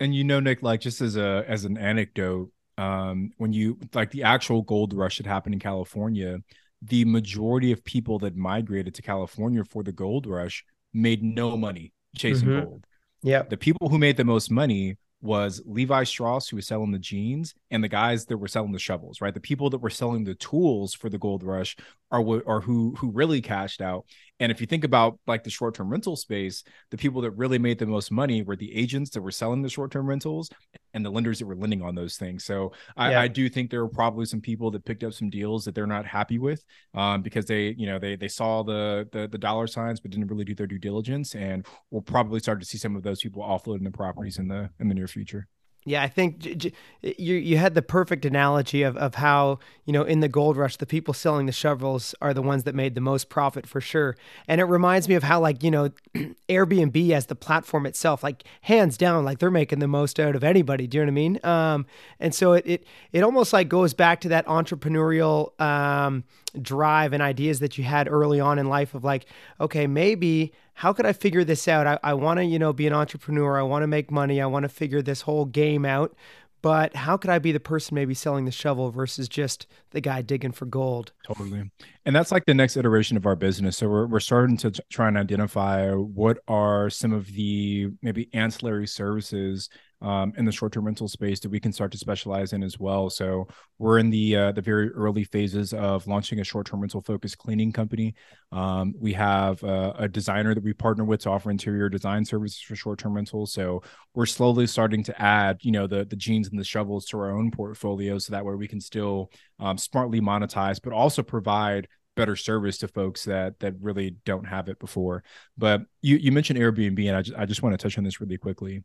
[0.00, 4.10] And you know, Nick, like just as a as an anecdote, um, when you like
[4.10, 6.38] the actual gold rush that happened in California,
[6.82, 11.92] the majority of people that migrated to California for the gold rush made no money
[12.16, 12.64] chasing mm-hmm.
[12.64, 12.86] gold.
[13.24, 13.42] Yeah.
[13.42, 17.54] The people who made the most money was Levi Strauss, who was selling the jeans,
[17.74, 19.34] and the guys that were selling the shovels, right?
[19.34, 21.76] The people that were selling the tools for the gold rush
[22.12, 24.06] are are who who really cashed out.
[24.38, 27.58] And if you think about like the short term rental space, the people that really
[27.58, 30.50] made the most money were the agents that were selling the short term rentals
[30.92, 32.44] and the lenders that were lending on those things.
[32.44, 33.20] So I, yeah.
[33.22, 35.88] I, do think there were probably some people that picked up some deals that they're
[35.88, 39.66] not happy with um, because they, you know, they they saw the, the the dollar
[39.66, 42.94] signs but didn't really do their due diligence, and we'll probably start to see some
[42.94, 45.48] of those people offloading the properties in the in the near future.
[45.86, 46.72] Yeah, I think j- j-
[47.18, 50.76] you you had the perfect analogy of, of how you know in the gold rush
[50.78, 54.16] the people selling the shovels are the ones that made the most profit for sure,
[54.48, 55.90] and it reminds me of how like you know
[56.48, 60.42] Airbnb as the platform itself, like hands down, like they're making the most out of
[60.42, 60.86] anybody.
[60.86, 61.40] Do you know what I mean?
[61.44, 61.86] Um,
[62.18, 66.24] and so it it it almost like goes back to that entrepreneurial um,
[66.60, 69.26] drive and ideas that you had early on in life of like,
[69.60, 71.86] okay, maybe how could I figure this out?
[71.86, 73.58] I, I want to, you know, be an entrepreneur.
[73.58, 74.40] I want to make money.
[74.40, 76.14] I want to figure this whole game out.
[76.62, 80.22] But how could I be the person maybe selling the shovel versus just the guy
[80.22, 81.12] digging for gold?
[81.22, 81.70] Totally.
[82.06, 83.76] And that's like the next iteration of our business.
[83.76, 88.86] So we're, we're starting to try and identify what are some of the maybe ancillary
[88.86, 89.68] services
[90.02, 93.10] um, in the short-term rental space that we can start to specialize in as well.
[93.10, 97.38] So we're in the uh, the very early phases of launching a short-term rental focused
[97.38, 98.14] cleaning company.
[98.52, 102.60] Um, we have a, a, designer that we partner with to offer interior design services
[102.60, 103.52] for short-term rentals.
[103.52, 103.82] So
[104.14, 107.30] we're slowly starting to add, you know, the the jeans and the shovels to our
[107.30, 112.36] own portfolio, so that way we can still um, smartly monetize, but also provide better
[112.36, 115.24] service to folks that that really don't have it before.
[115.56, 118.20] But you you mentioned Airbnb, and I just I just want to touch on this
[118.20, 118.84] really quickly.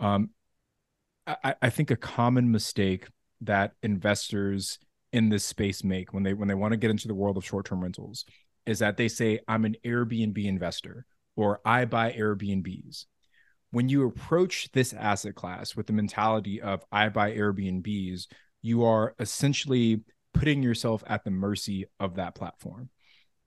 [0.00, 0.30] Um,
[1.26, 3.06] I, I think a common mistake
[3.40, 4.78] that investors
[5.12, 7.44] in this space make when they when they want to get into the world of
[7.44, 8.24] short-term rentals
[8.66, 11.06] is that they say I'm an Airbnb investor
[11.36, 13.04] or I buy Airbnbs.
[13.70, 18.26] When you approach this asset class with the mentality of I buy Airbnbs,
[18.62, 22.88] you are essentially putting yourself at the mercy of that platform.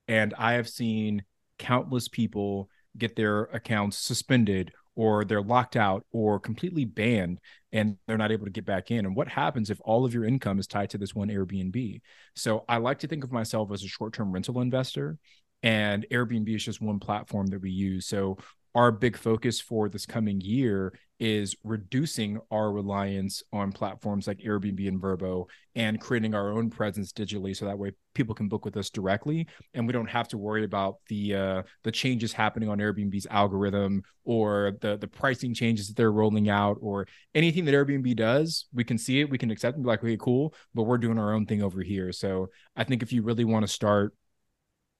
[0.06, 1.24] And I have seen
[1.58, 7.38] countless people get their accounts suspended or they're locked out or completely banned
[7.70, 9.06] and they're not able to get back in.
[9.06, 12.00] And what happens if all of your income is tied to this one Airbnb?
[12.34, 15.16] So I like to think of myself as a short term rental investor.
[15.62, 18.08] And Airbnb is just one platform that we use.
[18.08, 18.38] So
[18.78, 24.86] our big focus for this coming year is reducing our reliance on platforms like Airbnb
[24.86, 28.76] and Vrbo and creating our own presence digitally so that way people can book with
[28.76, 32.78] us directly and we don't have to worry about the uh, the changes happening on
[32.78, 38.14] Airbnb's algorithm or the the pricing changes that they're rolling out or anything that Airbnb
[38.14, 40.98] does we can see it we can accept and be like okay cool but we're
[40.98, 42.12] doing our own thing over here.
[42.12, 44.14] So I think if you really want to start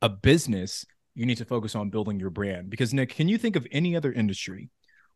[0.03, 0.85] a business
[1.19, 2.71] you need to focus on building your brand.
[2.71, 4.71] Because, Nick, can you think of any other industry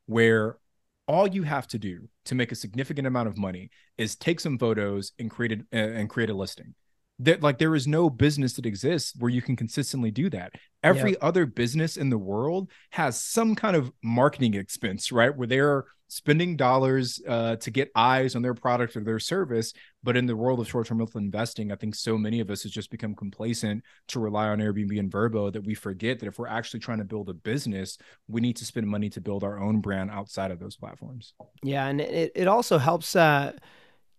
[0.07, 0.59] where
[1.07, 4.59] all you have to do to make a significant amount of money is take some
[4.59, 6.75] photos and create a, and create a listing?
[7.23, 10.53] That like there is no business that exists where you can consistently do that.
[10.83, 15.35] Every other business in the world has some kind of marketing expense, right?
[15.35, 19.73] Where they're spending dollars uh, to get eyes on their product or their service.
[20.03, 22.65] But in the world of short term rental investing, I think so many of us
[22.65, 26.39] has just become complacent to rely on Airbnb and Vrbo that we forget that if
[26.39, 27.97] we're actually trying to build a business,
[28.29, 31.33] we need to spend money to build our own brand outside of those platforms.
[31.63, 31.87] Yeah.
[31.87, 33.17] And it, it also helps.
[33.17, 33.53] Uh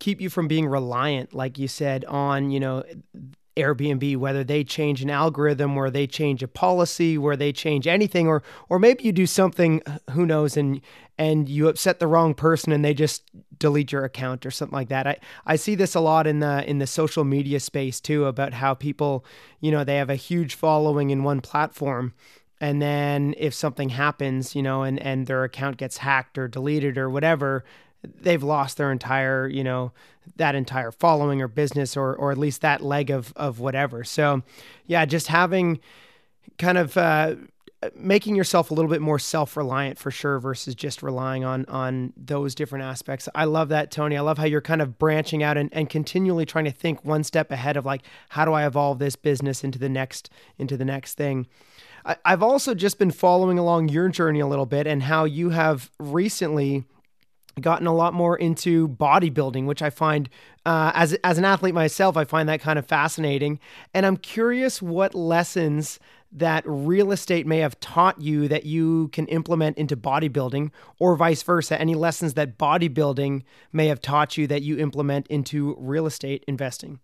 [0.04, 2.84] keep you from being reliant like you said on you know
[3.56, 8.28] Airbnb, whether they change an algorithm, where they change a policy, where they change anything,
[8.28, 10.82] or or maybe you do something, who knows, and
[11.20, 13.22] and you upset the wrong person and they just
[13.60, 15.06] delete your account or something like that.
[15.06, 18.54] I, I see this a lot in the in the social media space too about
[18.54, 19.24] how people,
[19.60, 22.16] you know, they have a huge following in one platform
[22.63, 26.98] and then if something happens, you know, and and their account gets hacked or deleted
[26.98, 27.66] or whatever,
[28.22, 29.92] they've lost their entire, you know,
[30.38, 34.04] that entire following or business or or at least that leg of of whatever.
[34.04, 34.44] So,
[34.86, 35.80] yeah, just having
[36.58, 37.36] kind of uh,
[37.96, 42.56] making yourself a little bit more self-reliant for sure versus just relying on on those
[42.56, 43.28] different aspects.
[43.36, 44.18] I love that, Tony.
[44.18, 47.24] I love how you're kind of branching out and, and continually trying to think one
[47.24, 50.86] step ahead of like how do I evolve this business into the next into the
[50.86, 51.48] next thing.
[52.06, 55.50] I, I've also just been following along your journey a little bit and how you
[55.50, 56.86] have recently
[57.62, 60.30] gotten a lot more into bodybuilding, which I find
[60.66, 63.60] uh, as as an athlete myself, I find that kind of fascinating.
[63.94, 66.00] And I'm curious what lessons
[66.36, 71.44] that real estate may have taught you that you can implement into bodybuilding, or vice
[71.44, 71.80] versa?
[71.80, 77.00] Any lessons that bodybuilding may have taught you that you implement into real estate investing?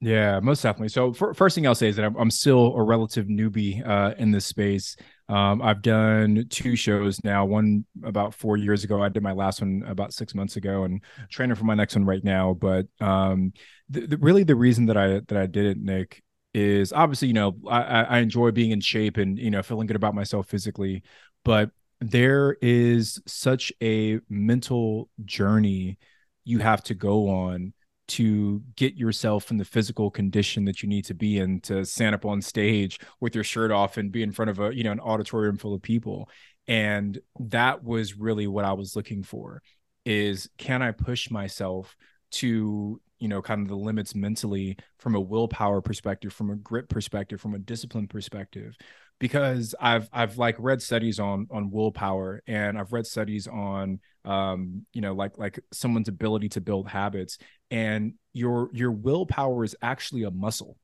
[0.00, 0.90] Yeah, most definitely.
[0.90, 4.14] So, for, first thing I'll say is that I'm, I'm still a relative newbie uh,
[4.16, 4.96] in this space.
[5.28, 7.44] Um, I've done two shows now.
[7.44, 9.02] One about four years ago.
[9.02, 12.06] I did my last one about six months ago, and training for my next one
[12.06, 12.54] right now.
[12.54, 13.52] But um,
[13.90, 16.22] the, the, really, the reason that I that I did it, Nick,
[16.54, 19.96] is obviously you know I, I enjoy being in shape and you know feeling good
[19.96, 21.02] about myself physically,
[21.44, 25.98] but there is such a mental journey
[26.44, 27.74] you have to go on
[28.08, 32.14] to get yourself in the physical condition that you need to be in to stand
[32.14, 34.92] up on stage with your shirt off and be in front of a you know
[34.92, 36.28] an auditorium full of people.
[36.66, 39.62] And that was really what i was looking for
[40.04, 41.96] is can i push myself
[42.30, 46.88] to you know kind of the limits mentally from a willpower perspective from a grit
[46.88, 48.76] perspective from a discipline perspective
[49.18, 54.86] because I've I've like read studies on on willpower and I've read studies on um
[54.92, 57.38] you know like like someone's ability to build habits
[57.70, 60.76] and your your willpower is actually a muscle.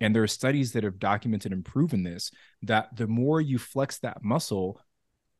[0.00, 2.30] And there are studies that have documented and proven this
[2.62, 4.80] that the more you flex that muscle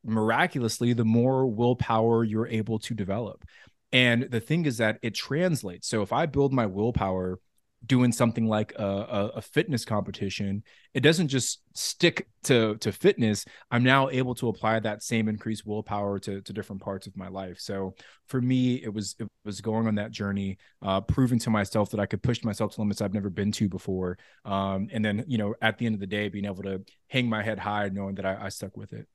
[0.04, 3.44] miraculously the more willpower you're able to develop.
[3.92, 5.86] And the thing is that it translates.
[5.88, 7.38] So if i build my willpower
[7.86, 10.62] doing something like a, a, a, fitness competition
[10.94, 13.44] it doesn't just stick to to fitness.
[13.70, 17.28] I'm now able to apply that same increased willpower to, to different parts of my
[17.28, 17.58] life.
[17.60, 17.94] So
[18.28, 22.00] for me it was it was going on that journey uh, proving to myself that
[22.00, 24.18] i could push myself to limits i've never been to before.
[24.44, 27.28] Um, and then you know at the end of the day being able to hang
[27.28, 29.06] my head high knowing that I, I stuck with it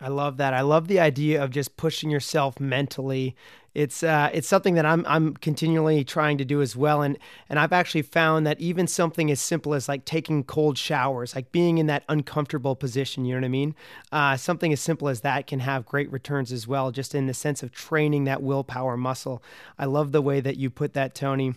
[0.00, 0.52] I love that.
[0.52, 3.34] I love the idea of just pushing yourself mentally.
[3.74, 7.58] It's uh, it's something that I'm I'm continually trying to do as well, and and
[7.58, 11.78] I've actually found that even something as simple as like taking cold showers, like being
[11.78, 13.74] in that uncomfortable position, you know what I mean?
[14.12, 17.34] Uh, something as simple as that can have great returns as well, just in the
[17.34, 19.42] sense of training that willpower muscle.
[19.78, 21.54] I love the way that you put that, Tony.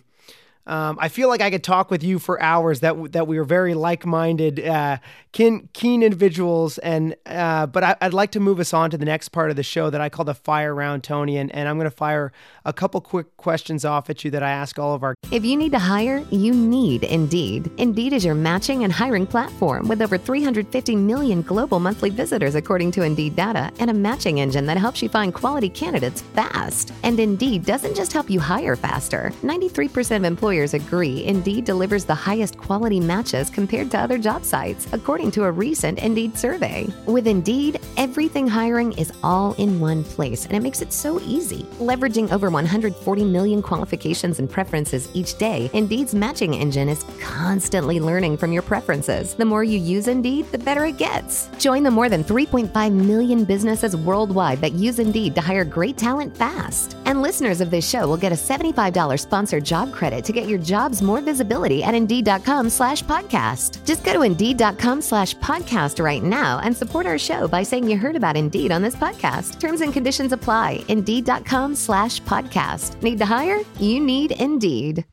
[0.70, 2.78] Um, I feel like I could talk with you for hours.
[2.78, 4.98] That that we are very like-minded, uh,
[5.32, 9.04] keen, keen individuals, and uh, but I, would like to move us on to the
[9.04, 11.76] next part of the show that I call the fire round, Tony, and, and I'm
[11.76, 12.30] going to fire
[12.64, 15.16] a couple quick questions off at you that I ask all of our.
[15.32, 17.68] If you need to hire, you need Indeed.
[17.76, 22.92] Indeed is your matching and hiring platform with over 350 million global monthly visitors, according
[22.92, 26.92] to Indeed data, and a matching engine that helps you find quality candidates fast.
[27.02, 29.32] And Indeed doesn't just help you hire faster.
[29.42, 34.44] 93% of employers employers agree Indeed delivers the highest quality matches compared to other job
[34.44, 36.86] sites, according to a recent Indeed survey.
[37.06, 41.62] With Indeed, everything hiring is all in one place, and it makes it so easy.
[41.78, 48.36] Leveraging over 140 million qualifications and preferences each day, Indeed's matching engine is constantly learning
[48.36, 49.34] from your preferences.
[49.34, 51.48] The more you use Indeed, the better it gets.
[51.58, 56.36] Join the more than 3.5 million businesses worldwide that use Indeed to hire great talent
[56.36, 56.96] fast.
[57.06, 60.48] And listeners of this show will get a $75 sponsored job credit to get get
[60.48, 63.84] your jobs more visibility at Indeed.com slash podcast.
[63.84, 67.96] Just go to Indeed.com slash podcast right now and support our show by saying you
[67.96, 69.60] heard about Indeed on this podcast.
[69.60, 70.84] Terms and conditions apply.
[70.88, 73.00] Indeed.com slash podcast.
[73.02, 73.60] Need to hire?
[73.78, 75.04] You need Indeed.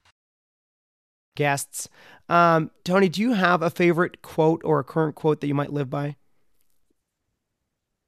[1.35, 1.87] Guests.
[2.29, 5.71] Um, Tony, do you have a favorite quote or a current quote that you might
[5.71, 6.15] live by?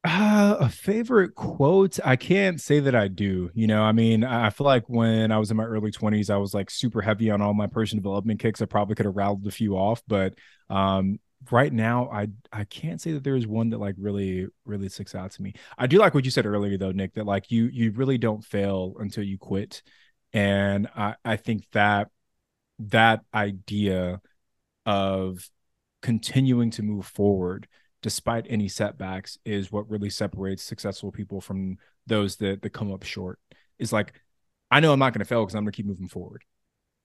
[0.06, 2.00] Uh, a favorite quote?
[2.06, 3.52] I can't say that I do.
[3.54, 6.38] You know, I mean, I feel like when I was in my early 20s, I
[6.38, 8.62] was like super heavy on all my personal development kicks.
[8.62, 10.36] I probably could have rattled a few off, but
[10.70, 11.20] um,
[11.52, 15.16] right now I I can't say that there is one that like really really sticks
[15.16, 15.54] out to me.
[15.78, 18.44] I do like what you said earlier though, Nick, that like you you really don't
[18.44, 19.82] fail until you quit.
[20.32, 22.10] And I I think that
[22.80, 24.22] that idea
[24.86, 25.50] of
[26.02, 27.68] continuing to move forward
[28.02, 33.04] despite any setbacks is what really separates successful people from those that that come up
[33.04, 33.40] short.
[33.78, 34.14] Is like
[34.72, 36.44] i know i'm not going to fail because i'm going to keep moving forward.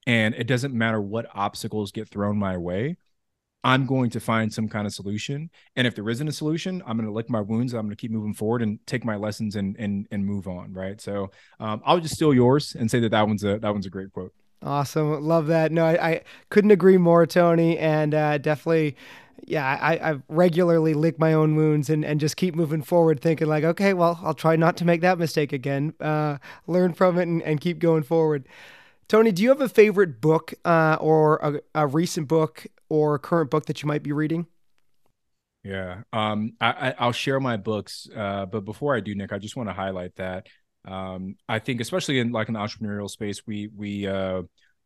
[0.06, 2.96] And it doesn't matter what obstacles get thrown my way
[3.62, 5.50] i'm going to find some kind of solution.
[5.76, 7.96] And if there isn't a solution i'm going to lick my wounds i'm going to
[7.96, 11.00] keep moving forward and take my lessons and and and move on right?
[11.00, 11.30] So
[11.60, 14.12] um, i'll just steal yours and say that that one's a that one's a great
[14.12, 14.32] quote
[14.64, 15.22] Awesome.
[15.22, 15.70] Love that.
[15.70, 17.78] No, I, I couldn't agree more, Tony.
[17.78, 18.96] And uh, definitely
[19.46, 23.46] yeah, I, I regularly lick my own wounds and, and just keep moving forward, thinking
[23.46, 25.94] like, okay, well, I'll try not to make that mistake again.
[26.00, 28.46] Uh, learn from it and, and keep going forward.
[29.08, 33.50] Tony, do you have a favorite book uh, or a, a, recent book or current
[33.50, 34.46] book that you might be reading?
[35.62, 39.56] Yeah, um, I, will share my books, uh, but before I do, Nick, I just
[39.56, 40.46] want to highlight that
[40.84, 44.42] um, I think, especially in like an entrepreneurial space, we we uh,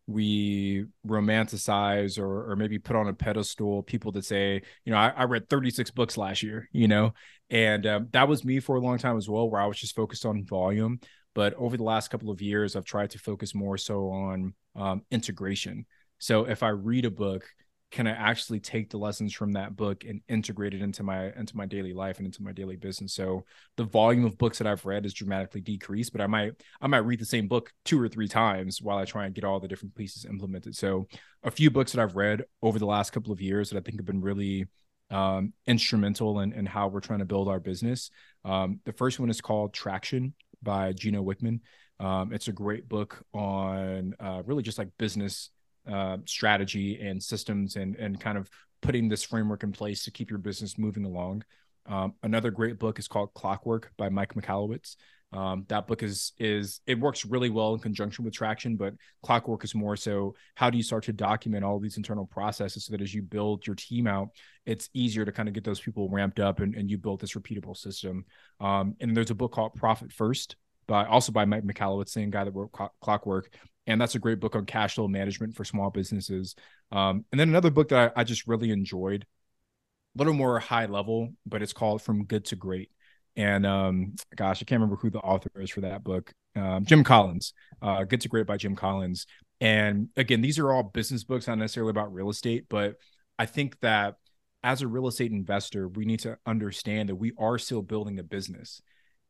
[0.07, 5.09] we romanticize or or maybe put on a pedestal people that say, you know, I,
[5.09, 7.13] I read 36 books last year, you know,
[7.51, 9.97] and um, that was me for a long time as well, where I was just
[9.97, 11.01] focused on volume.
[11.35, 15.03] But over the last couple of years, I've tried to focus more so on um,
[15.11, 15.87] integration.
[16.19, 17.45] So if I read a book,
[17.91, 21.57] can I actually take the lessons from that book and integrate it into my into
[21.57, 23.15] my daily life and into my daily business?
[23.15, 23.45] So
[23.77, 26.99] the volume of books that I've read is dramatically decreased, but I might I might
[26.99, 29.69] read the same book two or three times while I try and get all the
[29.69, 30.77] different pieces implemented.
[30.77, 31.09] So
[31.43, 33.99] a few books that I've read over the last couple of years that I think
[33.99, 34.67] have been really
[35.11, 38.11] um, instrumental in, in how we're trying to build our business.
[38.45, 41.61] Um, the first one is called Traction by Gino Wickman.
[42.01, 45.51] Um, it's a great book on uh, really just like business
[45.89, 48.49] uh, strategy and systems and and kind of
[48.83, 51.43] putting this framework in place to keep your business moving along.
[51.87, 54.97] Um, another great book is called Clockwork by Mike Michalowicz.
[55.31, 59.63] Um, that book is is it works really well in conjunction with Traction, but Clockwork
[59.63, 63.03] is more so how do you start to document all these internal processes so that
[63.03, 64.29] as you build your team out,
[64.65, 67.35] it's easier to kind of get those people ramped up and, and you build this
[67.35, 68.25] repeatable system.
[68.61, 72.45] Um, and there's a book called Profit First by also by Mike Michalowicz, same guy
[72.45, 72.73] that wrote
[73.03, 73.51] Clockwork,
[73.89, 76.55] and that's a great book on cash flow management for small businesses.
[76.93, 80.87] Um, and then another book that I, I, just really enjoyed, a little more high
[80.87, 82.91] level, but it's called From Good to Great.
[83.35, 86.33] And um, gosh, I can't remember who the author is for that book.
[86.55, 89.27] Um, Jim Collins, uh, Good to Great by Jim Collins.
[89.61, 92.97] And again, these are all business books, not necessarily about real estate, but
[93.39, 94.17] I think that
[94.63, 98.23] as a real estate investor, we need to understand that we are still building a
[98.23, 98.83] business.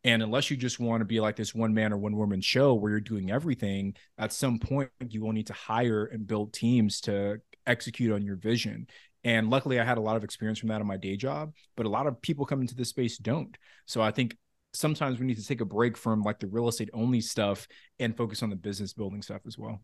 [0.04, 2.74] And unless you just want to be like this one man or one woman show
[2.74, 7.00] where you're doing everything, at some point you will need to hire and build teams
[7.02, 8.86] to execute on your vision.
[9.24, 11.86] And luckily, I had a lot of experience from that in my day job, but
[11.86, 13.56] a lot of people come into this space don't.
[13.86, 14.36] So I think
[14.72, 17.66] sometimes we need to take a break from like the real estate only stuff
[17.98, 19.82] and focus on the business building stuff as well.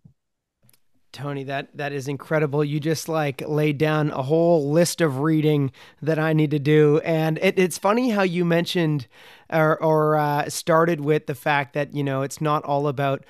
[1.15, 2.63] Tony, that that is incredible.
[2.65, 7.01] You just like laid down a whole list of reading that I need to do,
[7.05, 9.07] and it, it's funny how you mentioned
[9.49, 13.25] or, or uh, started with the fact that you know it's not all about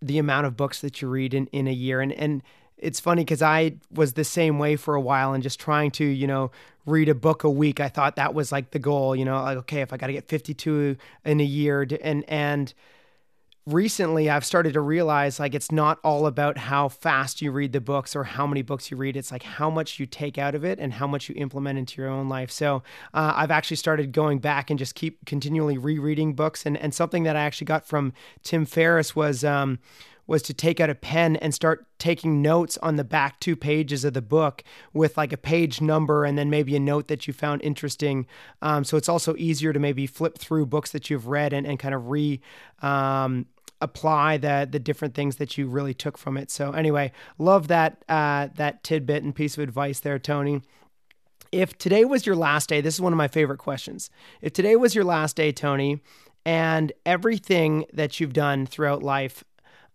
[0.00, 2.42] the amount of books that you read in in a year, and and
[2.78, 6.04] it's funny because I was the same way for a while, and just trying to
[6.04, 6.50] you know
[6.86, 7.78] read a book a week.
[7.78, 10.14] I thought that was like the goal, you know, like okay, if I got to
[10.14, 12.72] get fifty two in a year, and and
[13.72, 17.80] recently I've started to realize like it's not all about how fast you read the
[17.80, 19.16] books or how many books you read.
[19.16, 22.00] It's like how much you take out of it and how much you implement into
[22.00, 22.50] your own life.
[22.50, 26.64] So uh, I've actually started going back and just keep continually rereading books.
[26.64, 28.12] And and something that I actually got from
[28.42, 29.44] Tim Ferriss was.
[29.44, 29.78] Um,
[30.28, 34.04] was to take out a pen and start taking notes on the back two pages
[34.04, 34.62] of the book
[34.92, 38.26] with like a page number and then maybe a note that you found interesting.
[38.60, 41.78] Um, so it's also easier to maybe flip through books that you've read and, and
[41.78, 42.42] kind of re
[42.82, 43.46] um,
[43.80, 46.50] apply the the different things that you really took from it.
[46.50, 50.62] So anyway, love that uh, that tidbit and piece of advice there, Tony.
[51.50, 54.10] If today was your last day, this is one of my favorite questions.
[54.42, 56.02] If today was your last day, Tony,
[56.44, 59.44] and everything that you've done throughout life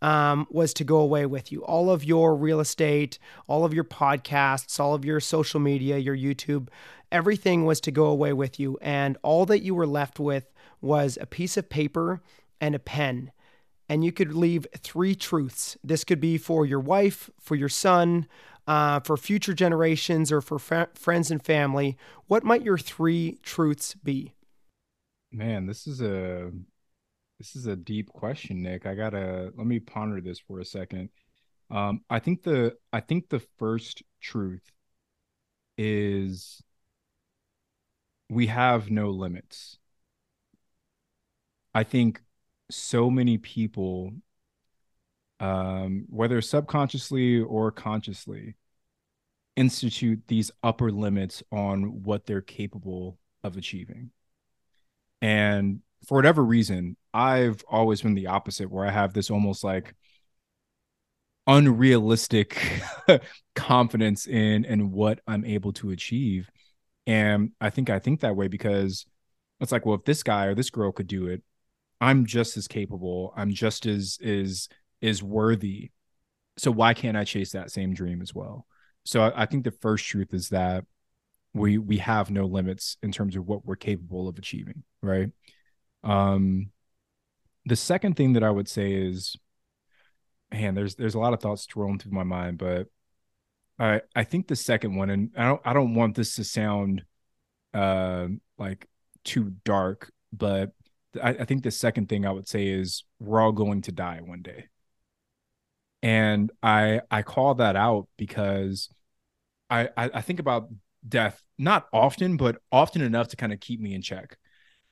[0.01, 1.63] um, was to go away with you.
[1.63, 6.17] All of your real estate, all of your podcasts, all of your social media, your
[6.17, 6.67] YouTube,
[7.11, 8.77] everything was to go away with you.
[8.81, 12.21] And all that you were left with was a piece of paper
[12.59, 13.31] and a pen
[13.93, 15.77] and you could leave three truths.
[15.83, 18.27] This could be for your wife, for your son,
[18.65, 21.95] uh, for future generations, or for fa- friends and family.
[22.25, 24.33] What might your three truths be?
[25.31, 26.51] Man, this is a
[27.37, 28.87] this is a deep question, Nick.
[28.87, 31.09] I gotta let me ponder this for a second.
[31.69, 34.71] Um, I think the I think the first truth
[35.77, 36.63] is
[38.27, 39.77] we have no limits.
[41.75, 42.23] I think
[42.69, 44.13] so many people
[45.39, 48.55] um, whether subconsciously or consciously
[49.55, 54.11] institute these upper limits on what they're capable of achieving.
[55.21, 59.95] And for whatever reason i've always been the opposite where i have this almost like
[61.47, 62.81] unrealistic
[63.55, 66.49] confidence in in what i'm able to achieve.
[67.05, 69.05] And i think i think that way because
[69.59, 71.43] it's like well if this guy or this girl could do it
[72.03, 73.33] I'm just as capable.
[73.35, 74.67] I'm just as is
[74.99, 75.91] is worthy.
[76.57, 78.67] So why can't I chase that same dream as well?
[79.05, 80.83] So I, I think the first truth is that
[81.53, 85.29] we we have no limits in terms of what we're capable of achieving, right?
[86.03, 86.71] Um
[87.65, 89.37] the second thing that I would say is
[90.51, 92.87] man, there's there's a lot of thoughts rolling through my mind, but
[93.79, 97.05] I I think the second one, and I don't I don't want this to sound
[97.73, 98.27] uh
[98.57, 98.87] like
[99.23, 100.73] too dark, but
[101.21, 104.21] I, I think the second thing I would say is we're all going to die
[104.23, 104.65] one day.
[106.01, 108.89] And I I call that out because
[109.69, 110.69] I, I, I think about
[111.07, 114.37] death not often, but often enough to kind of keep me in check.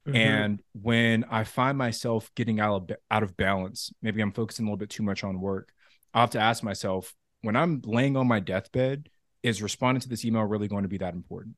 [0.07, 0.15] Mm-hmm.
[0.15, 4.69] And when I find myself getting out of out of balance, maybe I'm focusing a
[4.69, 5.71] little bit too much on work.
[6.13, 9.09] I have to ask myself, when I'm laying on my deathbed,
[9.43, 11.55] is responding to this email really going to be that important?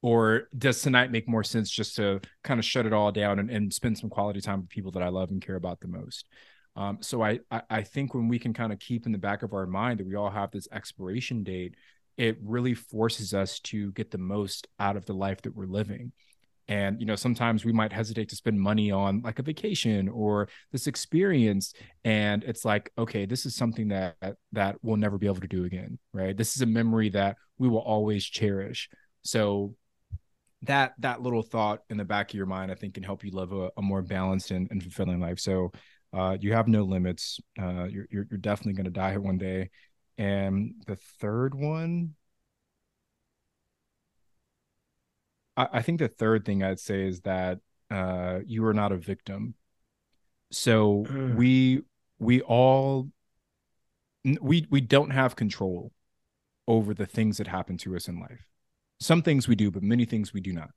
[0.00, 3.50] Or does tonight make more sense just to kind of shut it all down and,
[3.50, 6.28] and spend some quality time with people that I love and care about the most?
[6.76, 9.42] Um, so I, I I think when we can kind of keep in the back
[9.42, 11.74] of our mind that we all have this expiration date,
[12.16, 16.12] it really forces us to get the most out of the life that we're living.
[16.68, 20.48] And you know sometimes we might hesitate to spend money on like a vacation or
[20.70, 21.72] this experience
[22.04, 24.16] and it's like okay this is something that
[24.52, 26.36] that we'll never be able to do again right?
[26.36, 28.90] This is a memory that we will always cherish.
[29.22, 29.74] So
[30.62, 33.30] that that little thought in the back of your mind i think can help you
[33.30, 35.70] live a, a more balanced and, and, fulfilling life so
[36.12, 39.70] uh, you have no limits uh, you're, you're, you're definitely going to die one day
[40.16, 42.14] and the third one
[45.58, 47.58] I, I think the third thing I'd say is that
[47.90, 49.54] uh, you are not a victim.
[50.50, 51.34] So mm.
[51.34, 51.82] we
[52.18, 53.10] we all
[54.40, 55.92] we we don't have control
[56.66, 58.46] over the things that happen to us in life.
[59.00, 60.70] Some things we do, but many things we do not.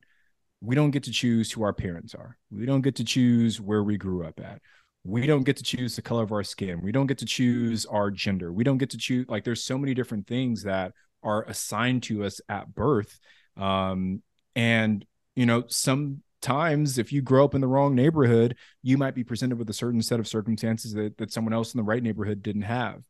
[0.61, 2.37] We don't get to choose who our parents are.
[2.51, 4.61] We don't get to choose where we grew up at.
[5.03, 6.81] We don't get to choose the color of our skin.
[6.81, 8.53] We don't get to choose our gender.
[8.53, 10.93] We don't get to choose like there's so many different things that
[11.23, 13.19] are assigned to us at birth
[13.57, 14.21] um,
[14.55, 15.05] and,
[15.35, 19.57] you know, sometimes if you grow up in the wrong neighborhood, you might be presented
[19.57, 22.63] with a certain set of circumstances that, that someone else in the right neighborhood didn't
[22.63, 23.01] have.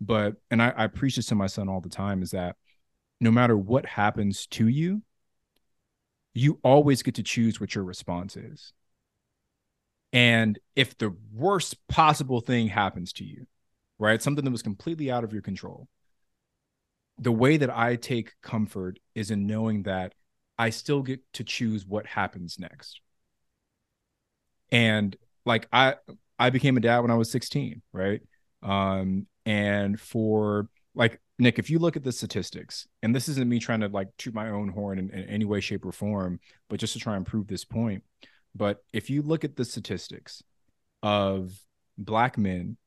[0.00, 2.56] But, and I, I preach this to my son all the time is that
[3.20, 5.02] no matter what happens to you,
[6.34, 8.72] you always get to choose what your response is.
[10.12, 13.46] And if the worst possible thing happens to you,
[13.98, 15.88] right, something that was completely out of your control,
[17.18, 20.14] the way that I take comfort is in knowing that
[20.58, 23.00] I still get to choose what happens next.
[24.70, 25.94] And like I
[26.38, 28.20] I became a dad when I was 16, right?
[28.62, 33.58] Um and for like Nick, if you look at the statistics, and this isn't me
[33.58, 36.80] trying to like toot my own horn in, in any way, shape, or form, but
[36.80, 38.02] just to try and prove this point.
[38.54, 40.42] But if you look at the statistics
[41.02, 41.52] of
[41.98, 42.78] black men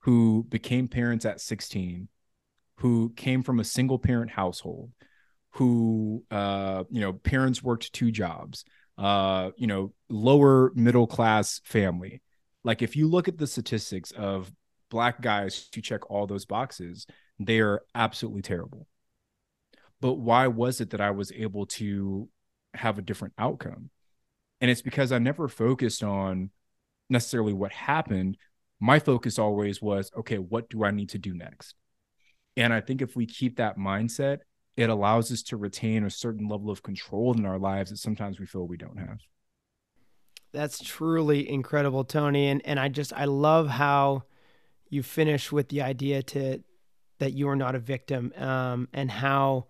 [0.00, 2.08] who became parents at 16,
[2.76, 4.92] who came from a single parent household,
[5.52, 8.64] who uh, you know parents worked two jobs
[8.96, 12.22] uh, you know lower middle class family
[12.64, 14.52] like if you look at the statistics of
[14.90, 17.06] black guys who check all those boxes
[17.38, 18.86] they are absolutely terrible
[20.00, 22.28] but why was it that i was able to
[22.74, 23.90] have a different outcome
[24.60, 26.50] and it's because i never focused on
[27.08, 28.36] necessarily what happened
[28.80, 31.74] my focus always was okay what do i need to do next
[32.56, 34.38] and i think if we keep that mindset
[34.78, 38.38] it allows us to retain a certain level of control in our lives that sometimes
[38.38, 39.18] we feel we don't have.
[40.52, 42.46] That's truly incredible, Tony.
[42.46, 44.22] And and I just I love how
[44.90, 46.62] you finish with the idea to
[47.18, 49.66] that you are not a victim, um, and how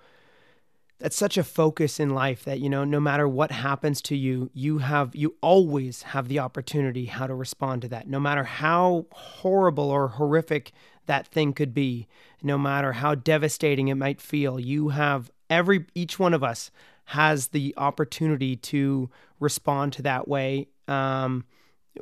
[0.99, 4.51] that's such a focus in life that you know no matter what happens to you
[4.53, 9.07] you have you always have the opportunity how to respond to that no matter how
[9.13, 10.73] horrible or horrific
[11.09, 12.07] that thing could be,
[12.41, 14.61] no matter how devastating it might feel.
[14.61, 16.71] You have every, each one of us
[17.07, 19.11] has the opportunity to
[19.41, 20.69] respond to that way.
[20.87, 21.45] Um,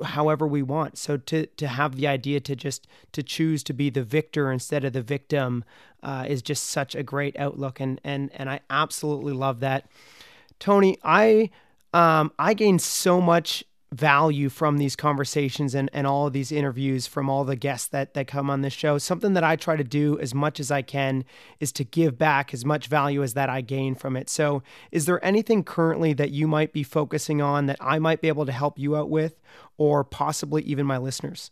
[0.02, 0.98] however we want.
[0.98, 4.84] So to to have the idea to just to choose to be the victor instead
[4.84, 5.64] of the victim
[6.02, 7.80] uh, is just such a great outlook.
[7.80, 9.86] And and and I absolutely love that.
[10.58, 11.50] Tony I
[11.92, 17.06] um I gained so much value from these conversations and, and all of these interviews
[17.06, 18.98] from all the guests that, that come on this show.
[18.98, 21.24] Something that I try to do as much as I can
[21.60, 24.28] is to give back as much value as that I gain from it.
[24.28, 28.28] So, is there anything currently that you might be focusing on that I might be
[28.28, 29.40] able to help you out with,
[29.78, 31.50] or possibly even my listeners?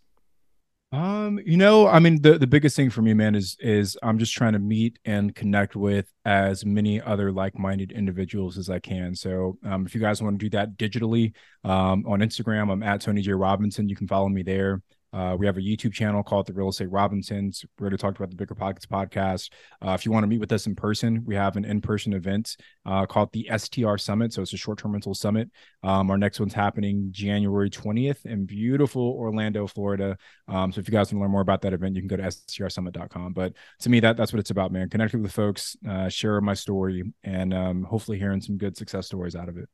[0.94, 4.16] Um, you know, I mean, the the biggest thing for me, man, is is I'm
[4.16, 9.16] just trying to meet and connect with as many other like-minded individuals as I can.
[9.16, 11.32] So, um, if you guys want to do that digitally,
[11.64, 13.88] um, on Instagram, I'm at Tony J Robinson.
[13.88, 14.82] You can follow me there.
[15.14, 17.64] Uh, we have a YouTube channel called The Real Estate Robinsons.
[17.78, 19.52] We're going to talk about the Bigger Pockets podcast.
[19.80, 22.12] Uh, if you want to meet with us in person, we have an in person
[22.14, 24.32] event uh, called the STR Summit.
[24.32, 25.50] So it's a short term rental summit.
[25.84, 30.18] Um, our next one's happening January 20th in beautiful Orlando, Florida.
[30.48, 32.16] Um, so if you guys want to learn more about that event, you can go
[32.16, 33.34] to strsummit.com.
[33.34, 33.52] But
[33.82, 34.88] to me, that that's what it's about, man.
[34.88, 39.36] Connecting with folks, uh, share my story, and um, hopefully hearing some good success stories
[39.36, 39.68] out of it.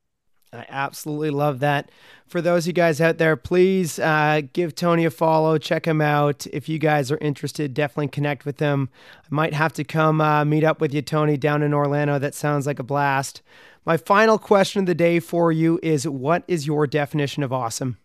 [0.53, 1.89] I absolutely love that.
[2.27, 5.57] For those of you guys out there, please uh, give Tony a follow.
[5.57, 6.45] Check him out.
[6.47, 8.89] If you guys are interested, definitely connect with him.
[9.23, 12.19] I might have to come uh, meet up with you, Tony, down in Orlando.
[12.19, 13.41] That sounds like a blast.
[13.85, 17.97] My final question of the day for you is What is your definition of awesome?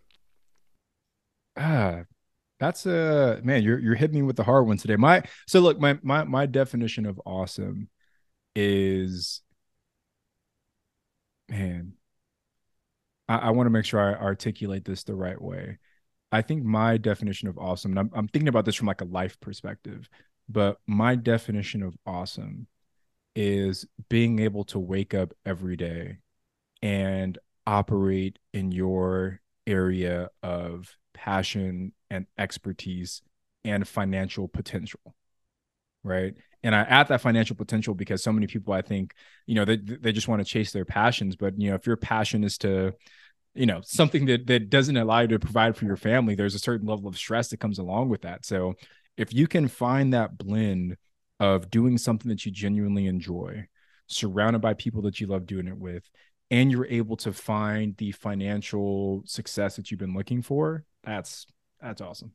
[1.57, 2.03] Ah,
[2.59, 3.61] that's a man.
[3.61, 4.95] You're you're hitting me with the hard one today.
[4.95, 7.89] My so look, my my my definition of awesome
[8.55, 9.41] is
[11.49, 11.96] man
[13.27, 15.77] I, I want to make sure I articulate this the right way.
[16.31, 19.39] I think my definition of awesome, I'm, I'm thinking about this from like a life
[19.39, 20.09] perspective,
[20.49, 22.67] but my definition of awesome
[23.35, 26.17] is being able to wake up every day
[26.81, 33.21] and operate in your area of passion and expertise
[33.63, 35.15] and financial potential
[36.03, 39.13] right and i add that financial potential because so many people i think
[39.47, 41.35] you know they, they just want to chase their passions.
[41.35, 42.93] But you know if your passion is to
[43.55, 46.59] you know something that that doesn't allow you to provide for your family there's a
[46.59, 48.45] certain level of stress that comes along with that.
[48.45, 48.75] So
[49.15, 50.97] if you can find that blend
[51.39, 53.67] of doing something that you genuinely enjoy
[54.07, 56.09] surrounded by people that you love doing it with
[56.49, 61.45] and you're able to find the financial success that you've been looking for that's
[61.81, 62.31] that's awesome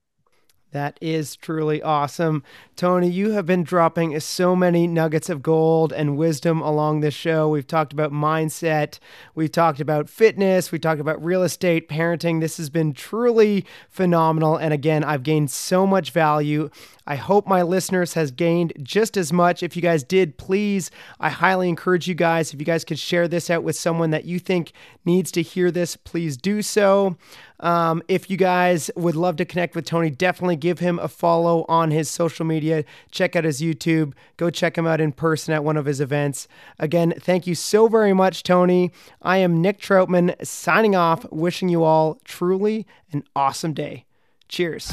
[0.73, 2.43] that is truly awesome.
[2.77, 7.49] Tony, you have been dropping so many nuggets of gold and wisdom along this show.
[7.49, 8.99] We've talked about mindset,
[9.35, 12.41] we've talked about fitness, we talked about real estate, parenting.
[12.41, 14.57] This has been truly phenomenal.
[14.57, 16.71] And again, I've gained so much value.
[17.07, 19.63] I hope my listeners has gained just as much.
[19.63, 23.27] If you guys did, please, I highly encourage you guys if you guys could share
[23.27, 24.73] this out with someone that you think
[25.05, 27.17] needs to hear this, please do so.
[27.63, 31.65] Um, if you guys would love to connect with Tony, definitely give him a follow
[31.69, 32.85] on his social media.
[33.11, 34.13] Check out his YouTube.
[34.37, 36.49] Go check him out in person at one of his events.
[36.79, 38.91] Again, thank you so very much, Tony.
[39.23, 44.05] I am Nick Troutman signing off, wishing you all truly an awesome day.
[44.49, 44.93] Cheers.